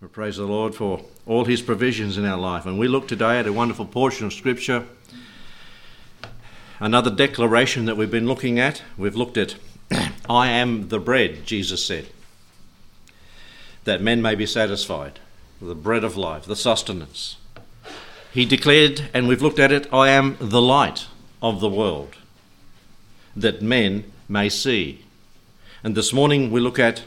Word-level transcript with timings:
We 0.00 0.08
praise 0.08 0.38
the 0.38 0.46
Lord 0.46 0.74
for 0.74 1.02
all 1.26 1.44
his 1.44 1.60
provisions 1.60 2.16
in 2.16 2.24
our 2.24 2.38
life. 2.38 2.64
And 2.64 2.78
we 2.78 2.88
look 2.88 3.06
today 3.06 3.38
at 3.38 3.46
a 3.46 3.52
wonderful 3.52 3.84
portion 3.84 4.24
of 4.24 4.32
Scripture. 4.32 4.86
Another 6.78 7.10
declaration 7.10 7.84
that 7.84 7.98
we've 7.98 8.10
been 8.10 8.26
looking 8.26 8.58
at. 8.58 8.82
We've 8.96 9.14
looked 9.14 9.36
at, 9.36 9.56
I 10.30 10.48
am 10.48 10.88
the 10.88 10.98
bread, 10.98 11.44
Jesus 11.44 11.84
said, 11.84 12.06
that 13.84 14.00
men 14.00 14.22
may 14.22 14.34
be 14.34 14.46
satisfied, 14.46 15.20
the 15.60 15.74
bread 15.74 16.02
of 16.02 16.16
life, 16.16 16.46
the 16.46 16.56
sustenance. 16.56 17.36
He 18.32 18.46
declared, 18.46 19.10
and 19.12 19.28
we've 19.28 19.42
looked 19.42 19.58
at 19.58 19.70
it, 19.70 19.86
I 19.92 20.08
am 20.08 20.38
the 20.40 20.62
light 20.62 21.08
of 21.42 21.60
the 21.60 21.68
world, 21.68 22.16
that 23.36 23.60
men 23.60 24.10
may 24.30 24.48
see. 24.48 25.04
And 25.84 25.94
this 25.94 26.10
morning 26.10 26.50
we 26.50 26.60
look 26.60 26.78
at, 26.78 27.02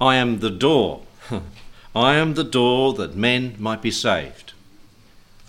I 0.00 0.16
am 0.16 0.40
the 0.40 0.50
door. 0.50 1.02
I 1.96 2.16
am 2.16 2.34
the 2.34 2.44
door 2.44 2.92
that 2.92 3.16
men 3.16 3.56
might 3.58 3.80
be 3.80 3.90
saved. 3.90 4.52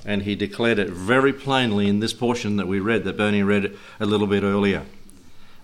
And 0.06 0.22
he 0.22 0.34
declared 0.34 0.80
it 0.80 0.90
very 0.90 1.34
plainly 1.34 1.90
in 1.90 2.00
this 2.00 2.14
portion 2.14 2.56
that 2.56 2.70
we 2.70 2.80
read, 2.80 3.04
that 3.04 3.18
Bernie 3.18 3.44
read 3.44 3.76
a 4.00 4.06
little 4.06 4.28
bit 4.28 4.44
earlier. 4.44 4.86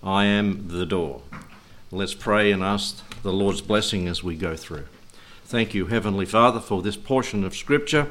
I 0.03 0.25
am 0.25 0.67
the 0.67 0.85
door. 0.85 1.21
Let's 1.89 2.13
pray 2.13 2.51
and 2.51 2.61
ask 2.61 3.01
the 3.21 3.31
Lord's 3.31 3.61
blessing 3.61 4.09
as 4.09 4.25
we 4.25 4.35
go 4.35 4.57
through. 4.57 4.83
Thank 5.45 5.73
you, 5.73 5.85
Heavenly 5.85 6.25
Father, 6.25 6.59
for 6.59 6.81
this 6.81 6.97
portion 6.97 7.45
of 7.45 7.55
Scripture 7.55 8.07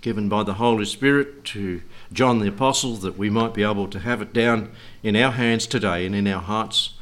given 0.00 0.28
by 0.28 0.42
the 0.42 0.54
Holy 0.54 0.86
Spirit 0.86 1.44
to 1.44 1.80
John 2.12 2.40
the 2.40 2.48
Apostle 2.48 2.96
that 2.96 3.18
we 3.18 3.30
might 3.30 3.54
be 3.54 3.62
able 3.62 3.86
to 3.86 4.00
have 4.00 4.20
it 4.20 4.32
down 4.32 4.72
in 5.04 5.14
our 5.14 5.30
hands 5.30 5.64
today 5.64 6.06
and 6.06 6.16
in 6.16 6.26
our 6.26 6.42
hearts, 6.42 6.94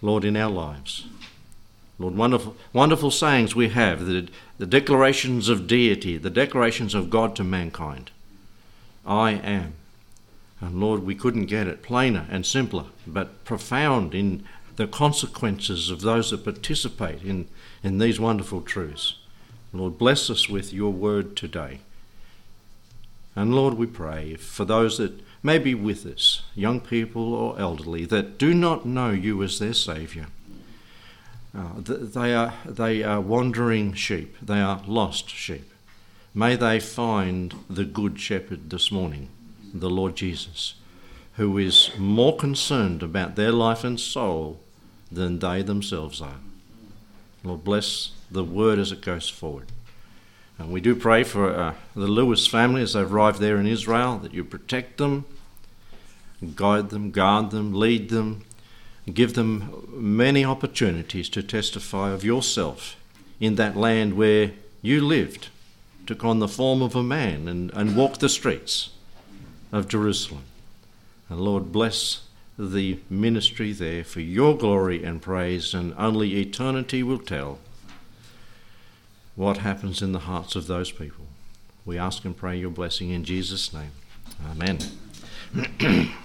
Lord, 0.00 0.24
in 0.24 0.36
our 0.36 0.50
lives. 0.50 1.06
Lord, 1.98 2.16
wonderful, 2.16 2.56
wonderful 2.72 3.10
sayings 3.10 3.54
we 3.54 3.68
have, 3.68 4.04
the, 4.04 4.28
the 4.58 4.66
declarations 4.66 5.48
of 5.48 5.66
deity, 5.66 6.16
the 6.16 6.30
declarations 6.30 6.94
of 6.94 7.10
God 7.10 7.34
to 7.36 7.44
mankind. 7.44 8.10
I 9.04 9.32
am. 9.32 9.74
And 10.60 10.80
Lord, 10.80 11.04
we 11.04 11.14
couldn't 11.14 11.46
get 11.46 11.66
it 11.66 11.82
plainer 11.82 12.26
and 12.30 12.46
simpler, 12.46 12.86
but 13.06 13.44
profound 13.44 14.14
in 14.14 14.44
the 14.76 14.86
consequences 14.86 15.90
of 15.90 16.00
those 16.00 16.30
that 16.30 16.44
participate 16.44 17.22
in, 17.22 17.46
in 17.82 17.98
these 17.98 18.18
wonderful 18.18 18.60
truths. 18.60 19.16
Lord, 19.72 19.98
bless 19.98 20.30
us 20.30 20.48
with 20.48 20.72
your 20.72 20.92
word 20.92 21.36
today. 21.36 21.80
And 23.36 23.54
Lord, 23.54 23.74
we 23.74 23.86
pray 23.86 24.36
for 24.36 24.64
those 24.64 24.98
that 24.98 25.20
may 25.42 25.58
be 25.58 25.74
with 25.74 26.06
us, 26.06 26.42
young 26.54 26.80
people 26.80 27.34
or 27.34 27.58
elderly, 27.58 28.04
that 28.06 28.38
do 28.38 28.54
not 28.54 28.86
know 28.86 29.10
you 29.10 29.42
as 29.42 29.58
their 29.58 29.74
Saviour. 29.74 30.26
Uh, 31.56 31.68
they, 31.78 32.34
are, 32.34 32.52
they 32.66 33.02
are 33.04 33.20
wandering 33.20 33.92
sheep, 33.92 34.36
they 34.42 34.60
are 34.60 34.82
lost 34.86 35.28
sheep. 35.28 35.70
May 36.34 36.56
they 36.56 36.80
find 36.80 37.54
the 37.70 37.84
Good 37.84 38.18
Shepherd 38.18 38.70
this 38.70 38.90
morning, 38.90 39.28
the 39.72 39.88
Lord 39.88 40.16
Jesus, 40.16 40.74
who 41.36 41.56
is 41.58 41.90
more 41.96 42.36
concerned 42.36 43.04
about 43.04 43.36
their 43.36 43.52
life 43.52 43.84
and 43.84 44.00
soul 44.00 44.58
than 45.12 45.38
they 45.38 45.62
themselves 45.62 46.20
are. 46.20 46.40
Lord, 47.44 47.62
bless 47.62 48.10
the 48.30 48.42
word 48.42 48.80
as 48.80 48.90
it 48.90 49.00
goes 49.00 49.28
forward. 49.28 49.68
And 50.58 50.72
we 50.72 50.80
do 50.80 50.96
pray 50.96 51.22
for 51.22 51.54
uh, 51.54 51.74
the 51.94 52.08
Lewis 52.08 52.48
family 52.48 52.82
as 52.82 52.94
they 52.94 53.00
arrive 53.00 53.38
there 53.38 53.58
in 53.58 53.66
Israel 53.66 54.18
that 54.18 54.34
you 54.34 54.42
protect 54.42 54.98
them, 54.98 55.24
guide 56.56 56.90
them, 56.90 57.12
guard 57.12 57.52
them, 57.52 57.72
lead 57.72 58.08
them, 58.08 58.44
give 59.12 59.34
them 59.34 59.86
many 59.92 60.44
opportunities 60.44 61.28
to 61.30 61.42
testify 61.42 62.10
of 62.10 62.24
yourself 62.24 62.96
in 63.40 63.56
that 63.56 63.76
land 63.76 64.14
where 64.14 64.52
you 64.80 65.00
lived, 65.00 65.48
took 66.06 66.24
on 66.24 66.38
the 66.38 66.48
form 66.48 66.82
of 66.82 66.94
a 66.94 67.02
man, 67.02 67.48
and, 67.48 67.70
and 67.72 67.96
walked 67.96 68.20
the 68.20 68.28
streets 68.28 68.90
of 69.72 69.88
Jerusalem. 69.88 70.44
And 71.28 71.40
Lord, 71.40 71.72
bless 71.72 72.22
the 72.58 73.00
ministry 73.10 73.72
there 73.72 74.04
for 74.04 74.20
your 74.20 74.56
glory 74.56 75.02
and 75.04 75.20
praise, 75.20 75.74
and 75.74 75.94
only 75.98 76.40
eternity 76.40 77.02
will 77.02 77.18
tell 77.18 77.58
what 79.34 79.58
happens 79.58 80.00
in 80.00 80.12
the 80.12 80.20
hearts 80.20 80.54
of 80.54 80.66
those 80.66 80.92
people. 80.92 81.26
We 81.84 81.98
ask 81.98 82.24
and 82.24 82.36
pray 82.36 82.56
your 82.56 82.70
blessing 82.70 83.10
in 83.10 83.24
Jesus' 83.24 83.72
name. 83.72 83.90
Amen. 84.48 84.78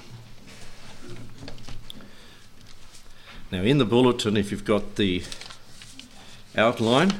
Now, 3.51 3.63
in 3.63 3.79
the 3.79 3.85
bulletin, 3.85 4.37
if 4.37 4.51
you've 4.51 4.63
got 4.63 4.95
the 4.95 5.23
outline, 6.55 7.15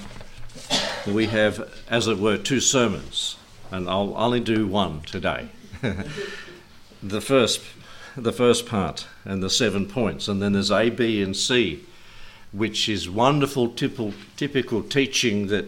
we 1.08 1.26
have, 1.26 1.74
as 1.90 2.08
it 2.08 2.20
were, 2.20 2.38
two 2.38 2.60
sermons, 2.60 3.36
and 3.72 3.90
I'll 3.90 4.16
only 4.16 4.40
do 4.40 4.68
one 4.68 5.02
today. 5.02 5.50
the 7.02 7.22
first, 7.22 7.62
the 8.16 8.32
first 8.32 8.68
part, 8.68 9.08
and 9.26 9.42
the 9.42 9.50
seven 9.50 9.88
points, 9.88 10.28
and 10.28 10.40
then 10.40 10.54
there's 10.54 10.70
A, 10.70 10.92
B, 10.92 11.20
and 11.24 11.36
C, 11.36 11.84
which 12.52 12.88
is 12.88 13.10
wonderful, 13.10 13.70
typical, 13.70 14.14
typical 14.38 14.84
teaching 14.84 15.48
that 15.48 15.66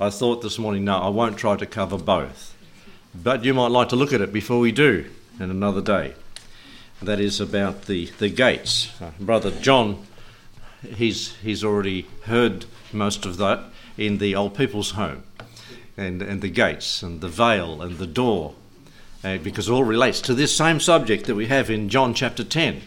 I 0.00 0.10
thought 0.10 0.42
this 0.42 0.58
morning. 0.58 0.84
No, 0.84 0.98
I 0.98 1.08
won't 1.08 1.38
try 1.38 1.54
to 1.54 1.66
cover 1.66 1.96
both, 1.96 2.56
but 3.14 3.44
you 3.44 3.54
might 3.54 3.70
like 3.70 3.90
to 3.90 3.96
look 3.96 4.12
at 4.12 4.20
it 4.20 4.32
before 4.32 4.58
we 4.58 4.72
do, 4.72 5.08
in 5.38 5.52
another 5.52 5.80
day 5.80 6.14
that 7.02 7.20
is 7.20 7.40
about 7.40 7.86
the, 7.86 8.06
the 8.18 8.28
gates. 8.28 8.90
Uh, 9.00 9.10
Brother 9.18 9.50
John, 9.50 10.06
he's, 10.82 11.34
he's 11.36 11.64
already 11.64 12.06
heard 12.24 12.66
most 12.92 13.24
of 13.24 13.36
that 13.38 13.64
in 13.96 14.18
the 14.18 14.34
old 14.34 14.54
people's 14.54 14.92
home, 14.92 15.22
and, 15.96 16.22
and 16.22 16.40
the 16.42 16.50
gates, 16.50 17.02
and 17.02 17.20
the 17.20 17.28
veil, 17.28 17.82
and 17.82 17.98
the 17.98 18.06
door, 18.06 18.54
uh, 19.24 19.38
because 19.38 19.68
it 19.68 19.72
all 19.72 19.84
relates 19.84 20.20
to 20.22 20.34
this 20.34 20.56
same 20.56 20.80
subject 20.80 21.26
that 21.26 21.34
we 21.34 21.46
have 21.46 21.70
in 21.70 21.88
John 21.88 22.14
chapter 22.14 22.44
10. 22.44 22.82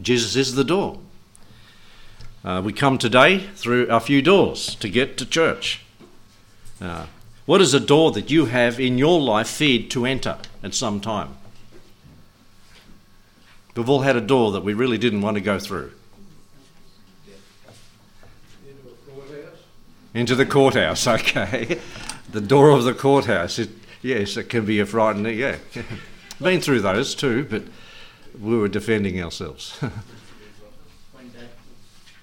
Jesus 0.00 0.36
is 0.36 0.54
the 0.54 0.64
door. 0.64 0.98
Uh, 2.44 2.62
we 2.64 2.72
come 2.72 2.98
today 2.98 3.38
through 3.56 3.86
a 3.88 4.00
few 4.00 4.22
doors 4.22 4.74
to 4.76 4.88
get 4.88 5.16
to 5.18 5.26
church. 5.26 5.82
Uh, 6.80 7.06
what 7.46 7.60
is 7.60 7.74
a 7.74 7.80
door 7.80 8.12
that 8.12 8.30
you 8.30 8.46
have 8.46 8.78
in 8.78 8.98
your 8.98 9.20
life 9.20 9.48
feared 9.48 9.90
to 9.90 10.06
enter 10.06 10.38
at 10.62 10.74
some 10.74 11.00
time? 11.00 11.37
We've 13.78 13.88
all 13.88 14.00
had 14.00 14.16
a 14.16 14.20
door 14.20 14.50
that 14.50 14.64
we 14.64 14.74
really 14.74 14.98
didn't 14.98 15.20
want 15.20 15.36
to 15.36 15.40
go 15.40 15.60
through. 15.60 15.92
Into 20.12 20.34
the 20.34 20.44
courthouse, 20.44 21.06
okay. 21.06 21.78
the 22.32 22.40
door 22.40 22.70
of 22.70 22.82
the 22.82 22.92
courthouse. 22.92 23.60
It, 23.60 23.70
yes, 24.02 24.36
it 24.36 24.48
can 24.48 24.64
be 24.64 24.80
a 24.80 24.86
frightening. 24.86 25.38
Yeah, 25.38 25.58
been 26.40 26.60
through 26.60 26.80
those 26.80 27.14
too, 27.14 27.46
but 27.48 27.62
we 28.40 28.58
were 28.58 28.66
defending 28.66 29.22
ourselves. 29.22 29.78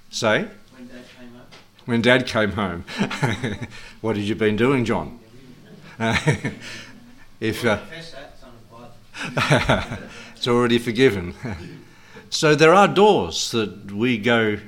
Say. 0.09 0.49
When 1.85 2.01
Dad 2.01 2.27
came 2.27 2.51
home. 2.51 2.83
what 4.01 4.17
had 4.17 4.25
you 4.25 4.35
been 4.35 4.57
doing, 4.57 4.83
John? 4.83 5.19
if. 7.39 7.63
Uh, 7.63 7.79
it's 10.45 10.51
already 10.51 10.78
forgiven. 10.78 11.33
so 12.29 12.53
there 12.53 12.72
are 12.72 12.88
doors 12.88 13.50
that 13.50 13.91
we 13.91 14.16
go 14.16 14.59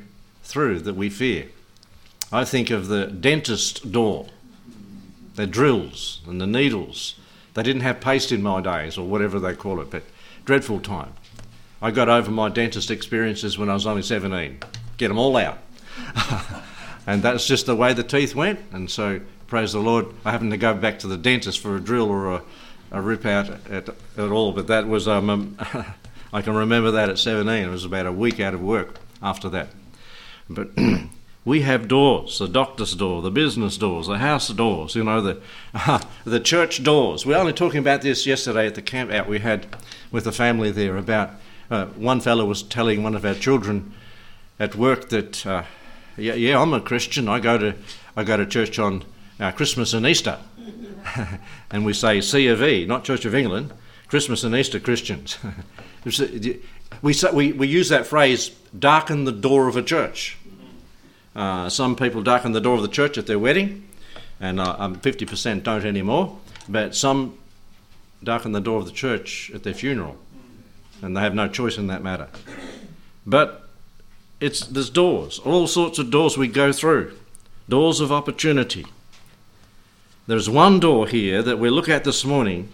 through 0.41 0.79
that 0.79 0.95
we 0.95 1.07
fear. 1.07 1.49
I 2.31 2.45
think 2.45 2.71
of 2.71 2.87
the 2.87 3.05
dentist 3.05 3.91
door, 3.91 4.25
the 5.35 5.45
drills 5.45 6.21
and 6.25 6.41
the 6.41 6.47
needles. 6.47 7.19
They 7.53 7.61
didn't 7.61 7.83
have 7.83 8.01
paste 8.01 8.31
in 8.31 8.41
my 8.41 8.59
days, 8.59 8.97
or 8.97 9.07
whatever 9.07 9.39
they 9.39 9.53
call 9.53 9.79
it, 9.79 9.91
but 9.91 10.01
dreadful 10.45 10.79
time. 10.79 11.13
I 11.79 11.91
got 11.91 12.09
over 12.09 12.31
my 12.31 12.49
dentist 12.49 12.89
experiences 12.89 13.59
when 13.59 13.69
I 13.69 13.75
was 13.75 13.85
only 13.85 14.01
17. 14.01 14.57
Get 14.97 15.09
them 15.09 15.19
all 15.19 15.37
out. 15.37 15.59
and 17.05 17.21
that's 17.21 17.45
just 17.45 17.67
the 17.67 17.75
way 17.75 17.93
the 17.93 18.01
teeth 18.01 18.33
went. 18.33 18.61
And 18.71 18.89
so, 18.89 19.21
praise 19.45 19.73
the 19.73 19.79
Lord, 19.79 20.07
I 20.25 20.31
happened 20.31 20.53
to 20.53 20.57
go 20.57 20.73
back 20.73 20.97
to 20.99 21.07
the 21.07 21.17
dentist 21.17 21.59
for 21.59 21.75
a 21.75 21.79
drill 21.79 22.09
or 22.09 22.33
a, 22.33 22.41
a 22.91 23.01
rip 23.01 23.25
out 23.25 23.49
at, 23.69 23.89
at 23.89 24.31
all, 24.31 24.51
but 24.51 24.67
that 24.67 24.87
was, 24.87 25.07
um, 25.07 25.29
um 25.29 25.57
I 26.33 26.41
can 26.41 26.55
remember 26.55 26.91
that 26.91 27.09
at 27.09 27.19
17. 27.19 27.63
It 27.63 27.69
was 27.69 27.85
about 27.85 28.05
a 28.05 28.11
week 28.11 28.39
out 28.39 28.53
of 28.53 28.61
work 28.61 28.99
after 29.21 29.49
that. 29.49 29.69
But 30.49 30.69
we 31.45 31.61
have 31.61 31.87
doors 31.87 32.39
the 32.39 32.47
doctor's 32.47 32.93
door, 32.93 33.21
the 33.21 33.31
business 33.31 33.77
doors, 33.77 34.07
the 34.07 34.17
house 34.17 34.49
doors, 34.49 34.95
you 34.95 35.03
know, 35.03 35.21
the, 35.21 35.41
uh, 35.73 35.99
the 36.25 36.39
church 36.39 36.83
doors. 36.83 37.25
We 37.25 37.33
were 37.33 37.39
only 37.39 37.53
talking 37.53 37.79
about 37.79 38.01
this 38.01 38.25
yesterday 38.25 38.67
at 38.67 38.75
the 38.75 38.81
camp 38.81 39.11
out 39.11 39.27
we 39.27 39.39
had 39.39 39.67
with 40.11 40.25
the 40.25 40.31
family 40.31 40.71
there 40.71 40.97
about 40.97 41.31
uh, 41.69 41.85
one 41.87 42.19
fellow 42.21 42.45
was 42.45 42.63
telling 42.63 43.03
one 43.03 43.15
of 43.15 43.25
our 43.25 43.33
children 43.33 43.93
at 44.59 44.75
work 44.75 45.09
that, 45.09 45.45
uh, 45.45 45.63
yeah, 46.17 46.33
yeah, 46.33 46.61
I'm 46.61 46.73
a 46.73 46.81
Christian. 46.81 47.27
I 47.27 47.39
go 47.39 47.57
to, 47.57 47.75
I 48.15 48.23
go 48.23 48.37
to 48.37 48.45
church 48.45 48.79
on 48.79 49.03
uh, 49.39 49.51
Christmas 49.51 49.93
and 49.93 50.05
Easter. 50.05 50.39
and 51.71 51.85
we 51.85 51.93
say 51.93 52.21
C 52.21 52.47
of 52.47 52.61
E, 52.61 52.85
not 52.85 53.03
Church 53.03 53.25
of 53.25 53.35
England, 53.35 53.73
Christmas 54.07 54.43
and 54.43 54.55
Easter 54.55 54.79
Christians. 54.79 55.37
we, 57.01 57.13
say, 57.13 57.31
we, 57.31 57.53
we 57.53 57.67
use 57.67 57.89
that 57.89 58.05
phrase, 58.05 58.49
darken 58.77 59.25
the 59.25 59.31
door 59.31 59.67
of 59.67 59.75
a 59.75 59.83
church. 59.83 60.37
Uh, 61.35 61.69
some 61.69 61.95
people 61.95 62.23
darken 62.23 62.51
the 62.51 62.61
door 62.61 62.75
of 62.75 62.81
the 62.81 62.87
church 62.87 63.17
at 63.17 63.27
their 63.27 63.39
wedding. 63.39 63.87
and 64.39 64.59
uh, 64.59 64.75
um, 64.77 64.95
50% 64.97 65.63
don't 65.63 65.85
anymore, 65.85 66.37
but 66.69 66.95
some 66.95 67.37
darken 68.23 68.51
the 68.51 68.61
door 68.61 68.79
of 68.79 68.85
the 68.85 68.91
church 68.91 69.51
at 69.53 69.63
their 69.63 69.73
funeral, 69.73 70.17
and 71.01 71.15
they 71.15 71.21
have 71.21 71.35
no 71.35 71.47
choice 71.47 71.77
in 71.77 71.87
that 71.87 72.03
matter. 72.03 72.27
But 73.25 73.67
it's 74.39 74.61
there's 74.61 74.89
doors, 74.89 75.39
all 75.39 75.67
sorts 75.67 75.99
of 75.99 76.11
doors 76.11 76.37
we 76.37 76.47
go 76.47 76.71
through, 76.71 77.17
doors 77.67 77.99
of 77.99 78.11
opportunity. 78.11 78.85
There's 80.27 80.49
one 80.49 80.81
door 80.81 81.07
here 81.07 81.41
that 81.41 81.57
we 81.57 81.69
look 81.69 81.87
at 81.87 82.03
this 82.03 82.25
morning 82.25 82.67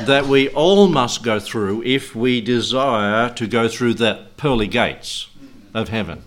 that 0.00 0.26
we 0.26 0.48
all 0.48 0.88
must 0.88 1.22
go 1.22 1.38
through 1.38 1.82
if 1.82 2.16
we 2.16 2.40
desire 2.40 3.28
to 3.34 3.46
go 3.46 3.68
through 3.68 3.94
the 3.94 4.26
pearly 4.38 4.66
gates 4.66 5.28
of 5.74 5.90
heaven. 5.90 6.22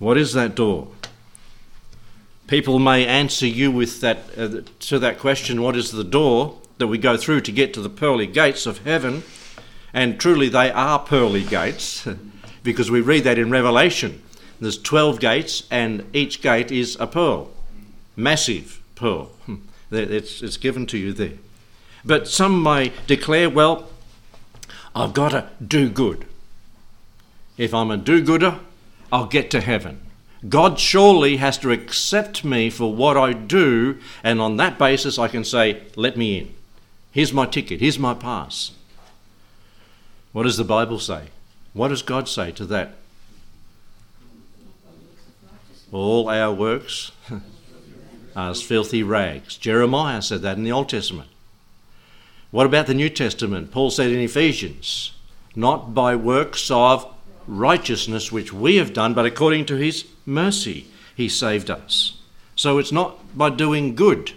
What 0.00 0.18
is 0.18 0.32
that 0.32 0.56
door? 0.56 0.88
People 2.48 2.80
may 2.80 3.06
answer 3.06 3.46
you 3.46 3.70
with 3.70 4.00
that 4.00 4.18
uh, 4.36 4.62
to 4.80 4.98
that 4.98 5.20
question, 5.20 5.62
what 5.62 5.76
is 5.76 5.92
the 5.92 6.04
door 6.04 6.58
that 6.78 6.88
we 6.88 6.98
go 6.98 7.16
through 7.16 7.42
to 7.42 7.52
get 7.52 7.72
to 7.74 7.80
the 7.80 7.88
pearly 7.88 8.26
gates 8.26 8.66
of 8.66 8.78
heaven? 8.78 9.22
And 9.92 10.18
truly 10.18 10.48
they 10.48 10.72
are 10.72 10.98
pearly 10.98 11.44
gates 11.44 12.08
because 12.64 12.90
we 12.90 13.00
read 13.00 13.22
that 13.22 13.38
in 13.38 13.52
Revelation. 13.52 14.20
There's 14.64 14.78
12 14.78 15.20
gates 15.20 15.64
and 15.70 16.08
each 16.14 16.40
gate 16.40 16.72
is 16.72 16.96
a 16.98 17.06
pearl. 17.06 17.50
Massive 18.16 18.80
pearl. 18.94 19.26
Hmm. 19.44 19.56
It's, 19.90 20.40
it's 20.40 20.56
given 20.56 20.86
to 20.86 20.96
you 20.96 21.12
there. 21.12 21.34
But 22.02 22.28
some 22.28 22.62
may 22.62 22.90
declare, 23.06 23.50
well, 23.50 23.90
I've 24.94 25.12
got 25.12 25.32
to 25.32 25.50
do 25.62 25.90
good. 25.90 26.24
If 27.58 27.74
I'm 27.74 27.90
a 27.90 27.98
do 27.98 28.24
gooder, 28.24 28.58
I'll 29.12 29.26
get 29.26 29.50
to 29.50 29.60
heaven. 29.60 30.00
God 30.48 30.80
surely 30.80 31.36
has 31.36 31.58
to 31.58 31.70
accept 31.70 32.42
me 32.42 32.70
for 32.70 32.90
what 32.90 33.18
I 33.18 33.34
do, 33.34 33.98
and 34.22 34.40
on 34.40 34.56
that 34.56 34.78
basis, 34.78 35.18
I 35.18 35.28
can 35.28 35.44
say, 35.44 35.82
Let 35.94 36.16
me 36.16 36.38
in. 36.38 36.54
Here's 37.12 37.34
my 37.34 37.44
ticket, 37.44 37.80
here's 37.80 37.98
my 37.98 38.14
pass. 38.14 38.72
What 40.32 40.44
does 40.44 40.56
the 40.56 40.64
Bible 40.64 40.98
say? 40.98 41.24
What 41.74 41.88
does 41.88 42.02
God 42.02 42.28
say 42.28 42.50
to 42.52 42.64
that? 42.66 42.94
All 45.94 46.28
our 46.28 46.52
works 46.52 47.12
are 48.36 48.50
as 48.50 48.60
filthy 48.60 49.04
rags. 49.04 49.56
Jeremiah 49.56 50.22
said 50.22 50.42
that 50.42 50.56
in 50.56 50.64
the 50.64 50.72
Old 50.72 50.88
Testament. 50.88 51.28
What 52.50 52.66
about 52.66 52.88
the 52.88 52.94
New 52.94 53.08
Testament? 53.08 53.70
Paul 53.70 53.90
said 53.90 54.10
in 54.10 54.18
Ephesians, 54.18 55.12
not 55.54 55.94
by 55.94 56.16
works 56.16 56.68
of 56.68 57.06
righteousness 57.46 58.32
which 58.32 58.52
we 58.52 58.74
have 58.76 58.92
done, 58.92 59.14
but 59.14 59.24
according 59.24 59.66
to 59.66 59.76
his 59.76 60.04
mercy 60.26 60.88
he 61.14 61.28
saved 61.28 61.70
us. 61.70 62.20
So 62.56 62.78
it's 62.78 62.92
not 62.92 63.36
by 63.38 63.50
doing 63.50 63.94
good. 63.94 64.32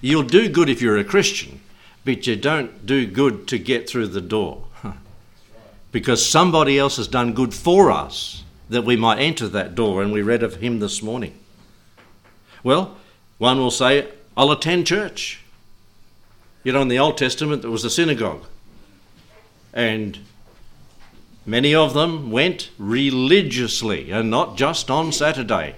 You'll 0.00 0.24
do 0.24 0.48
good 0.48 0.68
if 0.68 0.82
you're 0.82 0.98
a 0.98 1.04
Christian, 1.04 1.60
but 2.04 2.26
you 2.26 2.34
don't 2.34 2.84
do 2.84 3.06
good 3.06 3.46
to 3.46 3.60
get 3.60 3.88
through 3.88 4.08
the 4.08 4.20
door. 4.20 4.64
because 5.92 6.26
somebody 6.26 6.80
else 6.80 6.96
has 6.96 7.06
done 7.06 7.32
good 7.32 7.54
for 7.54 7.92
us 7.92 8.42
that 8.68 8.84
we 8.84 8.96
might 8.96 9.18
enter 9.18 9.48
that 9.48 9.74
door, 9.74 10.02
and 10.02 10.12
we 10.12 10.22
read 10.22 10.42
of 10.42 10.56
him 10.56 10.80
this 10.80 11.02
morning. 11.02 11.38
Well, 12.62 12.96
one 13.38 13.58
will 13.58 13.70
say, 13.70 14.08
I'll 14.36 14.50
attend 14.50 14.86
church. 14.86 15.40
You 16.64 16.72
know, 16.72 16.82
in 16.82 16.88
the 16.88 16.98
Old 16.98 17.16
Testament, 17.16 17.62
there 17.62 17.70
was 17.70 17.84
a 17.84 17.90
synagogue. 17.90 18.44
And 19.72 20.18
many 21.44 21.74
of 21.74 21.94
them 21.94 22.30
went 22.30 22.70
religiously 22.76 24.10
and 24.10 24.30
not 24.30 24.56
just 24.56 24.90
on 24.90 25.12
Saturday. 25.12 25.76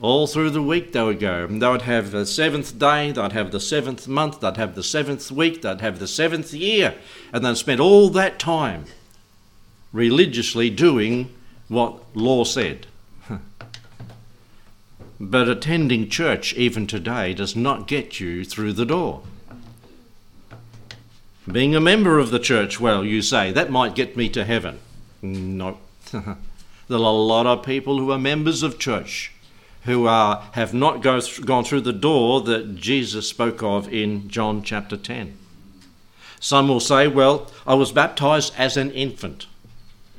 All 0.00 0.26
through 0.26 0.50
the 0.50 0.62
week 0.62 0.92
they 0.92 1.02
would 1.02 1.18
go. 1.18 1.44
And 1.44 1.62
they 1.62 1.68
would 1.68 1.82
have 1.82 2.10
the 2.10 2.26
seventh 2.26 2.78
day, 2.78 3.10
they'd 3.10 3.32
have 3.32 3.52
the 3.52 3.60
seventh 3.60 4.06
month, 4.06 4.40
they'd 4.40 4.58
have 4.58 4.74
the 4.74 4.82
seventh 4.82 5.30
week, 5.30 5.62
they'd 5.62 5.80
have 5.80 5.98
the 5.98 6.08
seventh 6.08 6.52
year. 6.52 6.94
And 7.32 7.44
they'd 7.44 7.56
spend 7.56 7.80
all 7.80 8.10
that 8.10 8.38
time 8.38 8.84
religiously 9.92 10.68
doing 10.68 11.32
what 11.68 12.02
law 12.14 12.44
said. 12.44 12.86
But 15.20 15.48
attending 15.48 16.10
church, 16.10 16.52
even 16.54 16.86
today, 16.86 17.32
does 17.34 17.54
not 17.54 17.86
get 17.86 18.18
you 18.18 18.44
through 18.44 18.72
the 18.72 18.84
door. 18.84 19.22
Being 21.50 21.74
a 21.74 21.80
member 21.80 22.18
of 22.18 22.30
the 22.30 22.38
church, 22.38 22.80
well, 22.80 23.04
you 23.04 23.22
say, 23.22 23.52
that 23.52 23.70
might 23.70 23.94
get 23.94 24.16
me 24.16 24.28
to 24.30 24.44
heaven. 24.44 24.80
No. 25.22 25.78
there 26.12 26.22
are 26.22 26.36
a 26.90 26.96
lot 26.96 27.46
of 27.46 27.64
people 27.64 27.98
who 27.98 28.10
are 28.10 28.18
members 28.18 28.62
of 28.62 28.78
church 28.78 29.32
who 29.84 30.06
are, 30.06 30.42
have 30.52 30.72
not 30.72 31.02
go 31.02 31.20
th- 31.20 31.44
gone 31.44 31.64
through 31.64 31.82
the 31.82 31.92
door 31.92 32.40
that 32.40 32.76
Jesus 32.76 33.28
spoke 33.28 33.62
of 33.62 33.92
in 33.92 34.28
John 34.28 34.62
chapter 34.62 34.96
10. 34.96 35.36
Some 36.40 36.68
will 36.68 36.80
say, 36.80 37.06
well, 37.06 37.50
I 37.66 37.74
was 37.74 37.92
baptized 37.92 38.54
as 38.56 38.76
an 38.76 38.90
infant. 38.90 39.46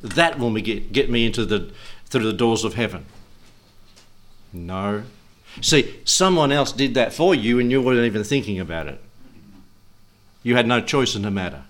That 0.05 0.37
will 0.37 0.53
get, 0.53 0.91
get 0.91 1.09
me 1.09 1.25
into 1.25 1.45
the, 1.45 1.71
through 2.05 2.25
the 2.25 2.33
doors 2.33 2.63
of 2.63 2.75
heaven. 2.75 3.05
No. 4.53 5.03
See, 5.61 5.99
someone 6.05 6.51
else 6.51 6.71
did 6.71 6.93
that 6.93 7.13
for 7.13 7.33
you 7.33 7.59
and 7.59 7.71
you 7.71 7.81
weren't 7.81 8.05
even 8.05 8.23
thinking 8.23 8.59
about 8.59 8.87
it. 8.87 9.01
You 10.43 10.55
had 10.55 10.67
no 10.67 10.79
choice 10.79 11.15
in 11.15 11.23
the 11.23 11.31
matter. 11.31 11.63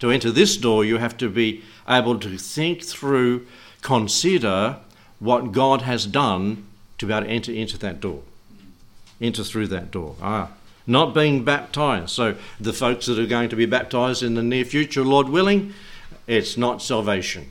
To 0.00 0.10
enter 0.10 0.30
this 0.30 0.56
door, 0.56 0.84
you 0.84 0.98
have 0.98 1.16
to 1.18 1.30
be 1.30 1.62
able 1.88 2.18
to 2.18 2.36
think 2.36 2.82
through, 2.82 3.46
consider 3.82 4.78
what 5.20 5.52
God 5.52 5.82
has 5.82 6.06
done 6.06 6.66
to 6.98 7.06
be 7.06 7.12
able 7.12 7.26
to 7.26 7.32
enter 7.32 7.52
into 7.52 7.78
that 7.78 8.00
door, 8.00 8.22
enter 9.20 9.44
through 9.44 9.68
that 9.68 9.90
door. 9.90 10.16
Ah, 10.20 10.50
not 10.86 11.14
being 11.14 11.44
baptized. 11.44 12.10
So, 12.10 12.36
the 12.60 12.72
folks 12.72 13.06
that 13.06 13.18
are 13.18 13.26
going 13.26 13.48
to 13.48 13.56
be 13.56 13.66
baptized 13.66 14.22
in 14.22 14.34
the 14.34 14.42
near 14.42 14.64
future, 14.64 15.04
Lord 15.04 15.28
willing, 15.28 15.72
it's 16.26 16.56
not 16.56 16.82
salvation. 16.82 17.48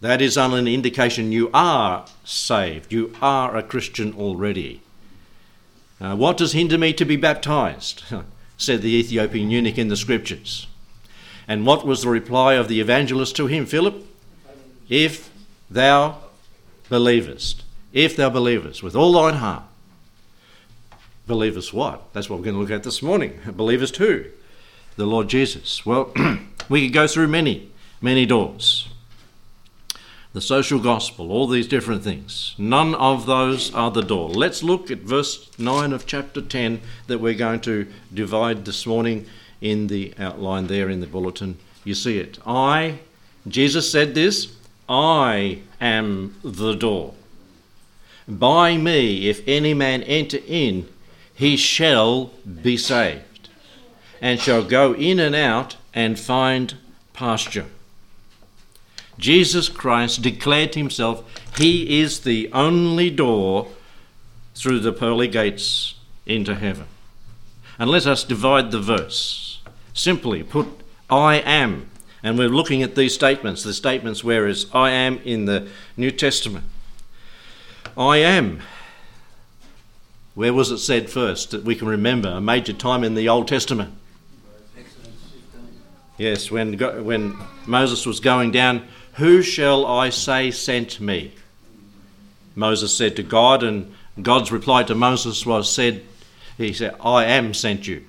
That 0.00 0.22
is 0.22 0.36
an 0.36 0.68
indication 0.68 1.32
you 1.32 1.50
are 1.52 2.06
saved. 2.24 2.92
You 2.92 3.14
are 3.20 3.56
a 3.56 3.62
Christian 3.62 4.14
already. 4.14 4.80
Uh, 6.00 6.14
what 6.14 6.36
does 6.36 6.52
hinder 6.52 6.78
me 6.78 6.92
to 6.92 7.04
be 7.04 7.16
baptized? 7.16 8.04
said 8.56 8.82
the 8.82 8.94
Ethiopian 8.94 9.50
eunuch 9.50 9.78
in 9.78 9.88
the 9.88 9.96
scriptures. 9.96 10.68
And 11.48 11.66
what 11.66 11.86
was 11.86 12.02
the 12.02 12.10
reply 12.10 12.54
of 12.54 12.68
the 12.68 12.80
evangelist 12.80 13.34
to 13.36 13.46
him, 13.46 13.66
Philip? 13.66 14.04
If 14.88 15.30
thou 15.70 16.18
believest, 16.88 17.64
if 17.92 18.16
thou 18.16 18.30
believest 18.30 18.82
with 18.82 18.94
all 18.94 19.12
thine 19.12 19.34
heart. 19.34 19.64
Believest 21.26 21.74
what? 21.74 22.12
That's 22.12 22.30
what 22.30 22.38
we're 22.38 22.44
going 22.46 22.54
to 22.54 22.60
look 22.60 22.70
at 22.70 22.84
this 22.84 23.02
morning. 23.02 23.38
Believest 23.56 23.96
who? 23.96 24.24
The 24.96 25.06
Lord 25.06 25.28
Jesus. 25.28 25.84
Well, 25.84 26.12
we 26.68 26.86
could 26.86 26.94
go 26.94 27.06
through 27.06 27.28
many, 27.28 27.70
many 28.00 28.24
doors 28.24 28.87
the 30.38 30.42
social 30.42 30.78
gospel, 30.78 31.32
all 31.32 31.48
these 31.48 31.66
different 31.66 32.04
things. 32.04 32.54
None 32.58 32.94
of 32.94 33.26
those 33.26 33.74
are 33.74 33.90
the 33.90 34.04
door. 34.04 34.28
Let's 34.28 34.62
look 34.62 34.88
at 34.88 34.98
verse 34.98 35.50
9 35.58 35.92
of 35.92 36.06
chapter 36.06 36.40
10 36.40 36.80
that 37.08 37.18
we're 37.18 37.34
going 37.34 37.58
to 37.62 37.88
divide 38.14 38.64
this 38.64 38.86
morning 38.86 39.26
in 39.60 39.88
the 39.88 40.14
outline 40.16 40.68
there 40.68 40.88
in 40.88 41.00
the 41.00 41.08
bulletin. 41.08 41.58
You 41.82 41.94
see 41.94 42.20
it. 42.20 42.38
I, 42.46 43.00
Jesus 43.48 43.90
said 43.90 44.14
this, 44.14 44.54
I 44.88 45.58
am 45.80 46.36
the 46.44 46.74
door. 46.74 47.14
By 48.28 48.76
me, 48.76 49.28
if 49.28 49.42
any 49.48 49.74
man 49.74 50.04
enter 50.04 50.38
in, 50.46 50.88
he 51.34 51.56
shall 51.56 52.30
be 52.62 52.76
saved, 52.76 53.48
and 54.22 54.38
shall 54.38 54.62
go 54.62 54.94
in 54.94 55.18
and 55.18 55.34
out 55.34 55.78
and 55.92 56.16
find 56.16 56.76
pasture. 57.12 57.66
Jesus 59.18 59.68
Christ 59.68 60.22
declared 60.22 60.74
himself, 60.74 61.24
He 61.56 62.00
is 62.00 62.20
the 62.20 62.50
only 62.52 63.10
door 63.10 63.68
through 64.54 64.80
the 64.80 64.92
pearly 64.92 65.28
gates 65.28 65.96
into 66.24 66.54
heaven. 66.54 66.86
And 67.78 67.90
let 67.90 68.06
us 68.06 68.24
divide 68.24 68.70
the 68.70 68.80
verse. 68.80 69.60
Simply 69.92 70.42
put, 70.42 70.68
I 71.10 71.36
am. 71.36 71.90
And 72.22 72.38
we're 72.38 72.48
looking 72.48 72.82
at 72.82 72.94
these 72.94 73.14
statements, 73.14 73.62
the 73.62 73.74
statements 73.74 74.24
where 74.24 74.46
is 74.46 74.66
I 74.72 74.90
am 74.90 75.18
in 75.18 75.44
the 75.44 75.68
New 75.96 76.10
Testament. 76.10 76.64
I 77.96 78.18
am. 78.18 78.60
Where 80.34 80.52
was 80.52 80.70
it 80.70 80.78
said 80.78 81.10
first 81.10 81.50
that 81.50 81.64
we 81.64 81.74
can 81.74 81.88
remember? 81.88 82.28
A 82.28 82.40
major 82.40 82.72
time 82.72 83.02
in 83.02 83.14
the 83.14 83.28
Old 83.28 83.48
Testament. 83.48 83.92
Yes, 86.16 86.50
when, 86.50 86.76
when 87.04 87.36
Moses 87.66 88.04
was 88.04 88.18
going 88.18 88.50
down 88.50 88.86
who 89.18 89.42
shall 89.42 89.84
I 89.84 90.10
say 90.10 90.50
sent 90.50 91.00
me? 91.00 91.32
Moses 92.54 92.96
said 92.96 93.16
to 93.16 93.22
God, 93.22 93.62
and 93.62 93.92
God's 94.20 94.50
reply 94.50 94.84
to 94.84 94.94
Moses 94.94 95.44
was 95.44 95.70
said, 95.70 96.02
He 96.56 96.72
said, 96.72 96.94
I 97.00 97.24
am 97.24 97.52
sent 97.52 97.86
you. 97.86 98.04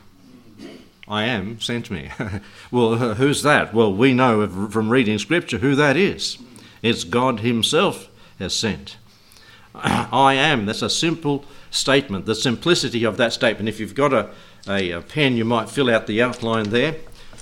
I 1.08 1.24
am 1.24 1.60
sent 1.60 1.90
me. 1.90 2.10
well, 2.72 2.96
who's 3.16 3.42
that? 3.42 3.74
Well, 3.74 3.92
we 3.92 4.14
know 4.14 4.48
from 4.70 4.90
reading 4.90 5.18
Scripture 5.18 5.58
who 5.58 5.76
that 5.76 5.98
is. 5.98 6.38
It's 6.84 7.04
God 7.04 7.40
Himself 7.40 8.08
has 8.38 8.56
sent. 8.56 8.98
I 9.76 10.36
am. 10.36 10.68
That's 10.68 10.84
a 10.84 10.90
simple 10.90 11.44
statement. 11.72 12.28
The 12.28 12.36
simplicity 12.36 13.04
of 13.04 13.18
that 13.18 13.34
statement. 13.34 13.68
If 13.68 13.80
you've 13.80 13.96
got 13.96 14.14
a, 14.14 14.30
a, 14.68 14.92
a 14.92 15.02
pen, 15.02 15.38
you 15.38 15.46
might 15.46 15.70
fill 15.70 15.90
out 15.90 16.06
the 16.06 16.22
outline 16.22 16.70
there. 16.70 16.98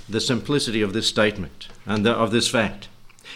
The 0.08 0.22
simplicity 0.22 0.82
of 0.82 0.94
this 0.94 1.08
statement 1.08 1.68
and 1.86 2.06
the, 2.06 2.14
of 2.14 2.32
this 2.32 2.48
fact. 2.48 2.88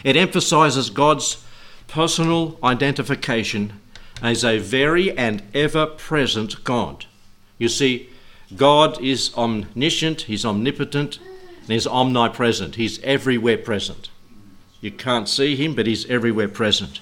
It 0.04 0.16
emphasizes 0.16 0.90
God's 0.90 1.44
personal 1.88 2.58
identification 2.64 3.74
as 4.22 4.44
a 4.44 4.60
very 4.60 5.16
and 5.18 5.44
ever 5.54 5.86
present 5.86 6.64
God. 6.64 7.06
You 7.58 7.70
see, 7.70 8.10
God 8.56 9.02
is 9.02 9.34
omniscient, 9.36 10.24
He's 10.24 10.46
omnipotent, 10.46 11.20
and 11.62 11.70
He's 11.70 11.88
omnipresent. 11.88 12.76
He's 12.76 13.02
everywhere 13.04 13.58
present. 13.58 14.10
You 14.80 14.92
can't 14.92 15.30
see 15.30 15.56
Him, 15.56 15.76
but 15.76 15.88
He's 15.88 16.10
everywhere 16.10 16.50
present. 16.50 17.00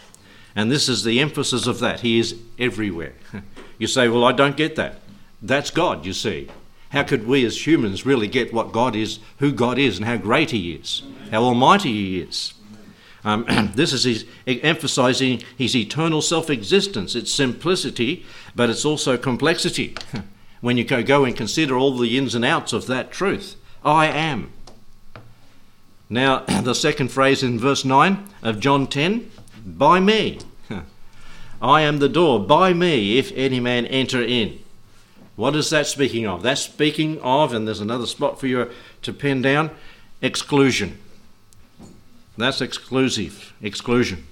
And 0.55 0.71
this 0.71 0.89
is 0.89 1.03
the 1.03 1.19
emphasis 1.19 1.67
of 1.67 1.79
that. 1.79 2.01
He 2.01 2.19
is 2.19 2.35
everywhere. 2.57 3.13
You 3.79 3.87
say, 3.87 4.09
Well, 4.09 4.25
I 4.25 4.33
don't 4.33 4.57
get 4.57 4.75
that. 4.75 4.99
That's 5.41 5.71
God, 5.71 6.05
you 6.05 6.11
see. 6.11 6.49
How 6.89 7.03
could 7.03 7.25
we 7.25 7.45
as 7.45 7.65
humans 7.65 8.05
really 8.05 8.27
get 8.27 8.53
what 8.53 8.73
God 8.73 8.93
is, 8.93 9.19
who 9.37 9.53
God 9.53 9.79
is, 9.79 9.97
and 9.97 10.05
how 10.05 10.17
great 10.17 10.51
He 10.51 10.73
is, 10.73 11.01
how 11.31 11.43
almighty 11.43 11.93
He 11.93 12.19
is? 12.19 12.53
Um, 13.23 13.71
this 13.75 13.93
is 13.93 14.03
his, 14.03 14.25
emphasizing 14.47 15.41
his 15.57 15.75
eternal 15.75 16.21
self 16.21 16.49
existence, 16.49 17.15
its 17.15 17.31
simplicity, 17.31 18.25
but 18.55 18.69
it's 18.69 18.85
also 18.85 19.17
complexity. 19.17 19.95
when 20.61 20.77
you 20.77 20.83
go 20.83 21.23
and 21.23 21.35
consider 21.35 21.77
all 21.77 21.97
the 21.97 22.17
ins 22.17 22.35
and 22.35 22.45
outs 22.45 22.73
of 22.73 22.87
that 22.87 23.11
truth, 23.11 23.55
I 23.83 24.07
am. 24.07 24.51
Now, 26.09 26.39
the 26.61 26.73
second 26.73 27.09
phrase 27.09 27.43
in 27.43 27.59
verse 27.59 27.85
9 27.85 28.25
of 28.41 28.59
John 28.59 28.87
10 28.87 29.31
by 29.65 29.99
me. 29.99 30.39
I 31.61 31.81
am 31.81 31.99
the 31.99 32.09
door, 32.09 32.39
by 32.39 32.73
me, 32.73 33.17
if 33.17 33.31
any 33.33 33.59
man 33.59 33.85
enter 33.85 34.21
in. 34.21 34.59
What 35.35 35.55
is 35.55 35.69
that 35.69 35.87
speaking 35.87 36.27
of? 36.27 36.41
That's 36.41 36.61
speaking 36.61 37.19
of, 37.21 37.53
and 37.53 37.65
there's 37.65 37.79
another 37.79 38.05
spot 38.05 38.39
for 38.39 38.47
you 38.47 38.69
to 39.03 39.13
pin 39.13 39.41
down, 39.41 39.71
exclusion. 40.21 40.99
That's 42.39 42.61
exclusive, 42.61 43.53
exclusion. 43.61 44.25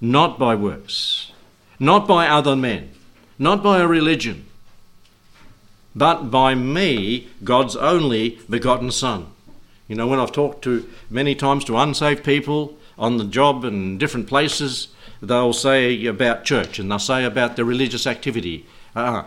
Not 0.00 0.38
by 0.38 0.54
works, 0.54 1.32
not 1.80 2.06
by 2.06 2.28
other 2.28 2.54
men, 2.54 2.92
not 3.40 3.60
by 3.60 3.80
a 3.80 3.88
religion, 3.88 4.46
but 5.94 6.30
by 6.30 6.54
me, 6.54 7.28
God's 7.42 7.74
only 7.74 8.38
begotten 8.48 8.92
Son. 8.92 9.26
You 9.88 9.96
know, 9.96 10.06
when 10.06 10.20
I've 10.20 10.30
talked 10.30 10.62
to 10.62 10.88
many 11.10 11.34
times 11.34 11.64
to 11.64 11.76
unsaved 11.76 12.22
people 12.22 12.78
on 12.96 13.16
the 13.16 13.24
job 13.24 13.64
and 13.64 13.98
different 13.98 14.28
places, 14.28 14.86
they'll 15.20 15.52
say 15.52 16.06
about 16.06 16.44
church 16.44 16.78
and 16.78 16.88
they'll 16.88 17.00
say 17.00 17.24
about 17.24 17.56
the 17.56 17.64
religious 17.64 18.06
activity. 18.06 18.64
Uh-uh. 18.94 19.24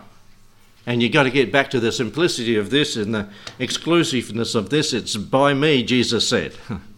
And 0.85 1.03
you've 1.03 1.11
got 1.11 1.23
to 1.23 1.29
get 1.29 1.51
back 1.51 1.69
to 1.71 1.79
the 1.81 1.91
simplicity 1.91 2.55
of 2.55 2.69
this 2.69 2.95
and 2.95 3.13
the 3.13 3.27
exclusiveness 3.59 4.55
of 4.55 4.69
this. 4.69 4.93
It's 4.93 5.17
by 5.17 5.53
me, 5.53 5.83
Jesus 5.83 6.25
said. 6.25 6.53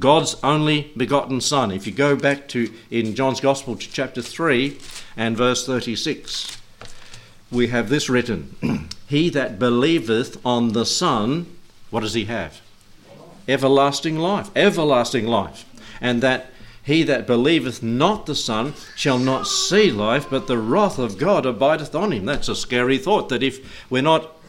God's 0.00 0.36
only 0.42 0.92
begotten 0.96 1.42
Son. 1.42 1.70
If 1.70 1.86
you 1.86 1.92
go 1.92 2.16
back 2.16 2.48
to 2.48 2.72
in 2.90 3.14
John's 3.14 3.40
Gospel 3.40 3.76
to 3.76 3.92
chapter 3.92 4.22
3 4.22 4.78
and 5.14 5.36
verse 5.36 5.66
36, 5.66 6.56
we 7.52 7.68
have 7.68 7.90
this 7.90 8.08
written 8.08 8.88
He 9.06 9.28
that 9.30 9.58
believeth 9.58 10.44
on 10.44 10.72
the 10.72 10.86
Son, 10.86 11.54
what 11.90 12.00
does 12.00 12.14
he 12.14 12.24
have? 12.24 12.62
Everlasting 13.46 14.16
life. 14.16 14.50
Everlasting 14.56 15.26
life. 15.26 15.66
And 16.00 16.22
that 16.22 16.50
he 16.82 17.02
that 17.02 17.26
believeth 17.26 17.82
not 17.82 18.24
the 18.24 18.34
Son 18.34 18.72
shall 18.96 19.18
not 19.18 19.46
see 19.46 19.90
life, 19.90 20.30
but 20.30 20.46
the 20.46 20.56
wrath 20.56 20.98
of 20.98 21.18
God 21.18 21.44
abideth 21.44 21.94
on 21.94 22.12
him. 22.12 22.24
That's 22.24 22.48
a 22.48 22.56
scary 22.56 22.96
thought 22.96 23.28
that 23.28 23.42
if 23.42 23.90
we're 23.90 24.02
not 24.02 24.39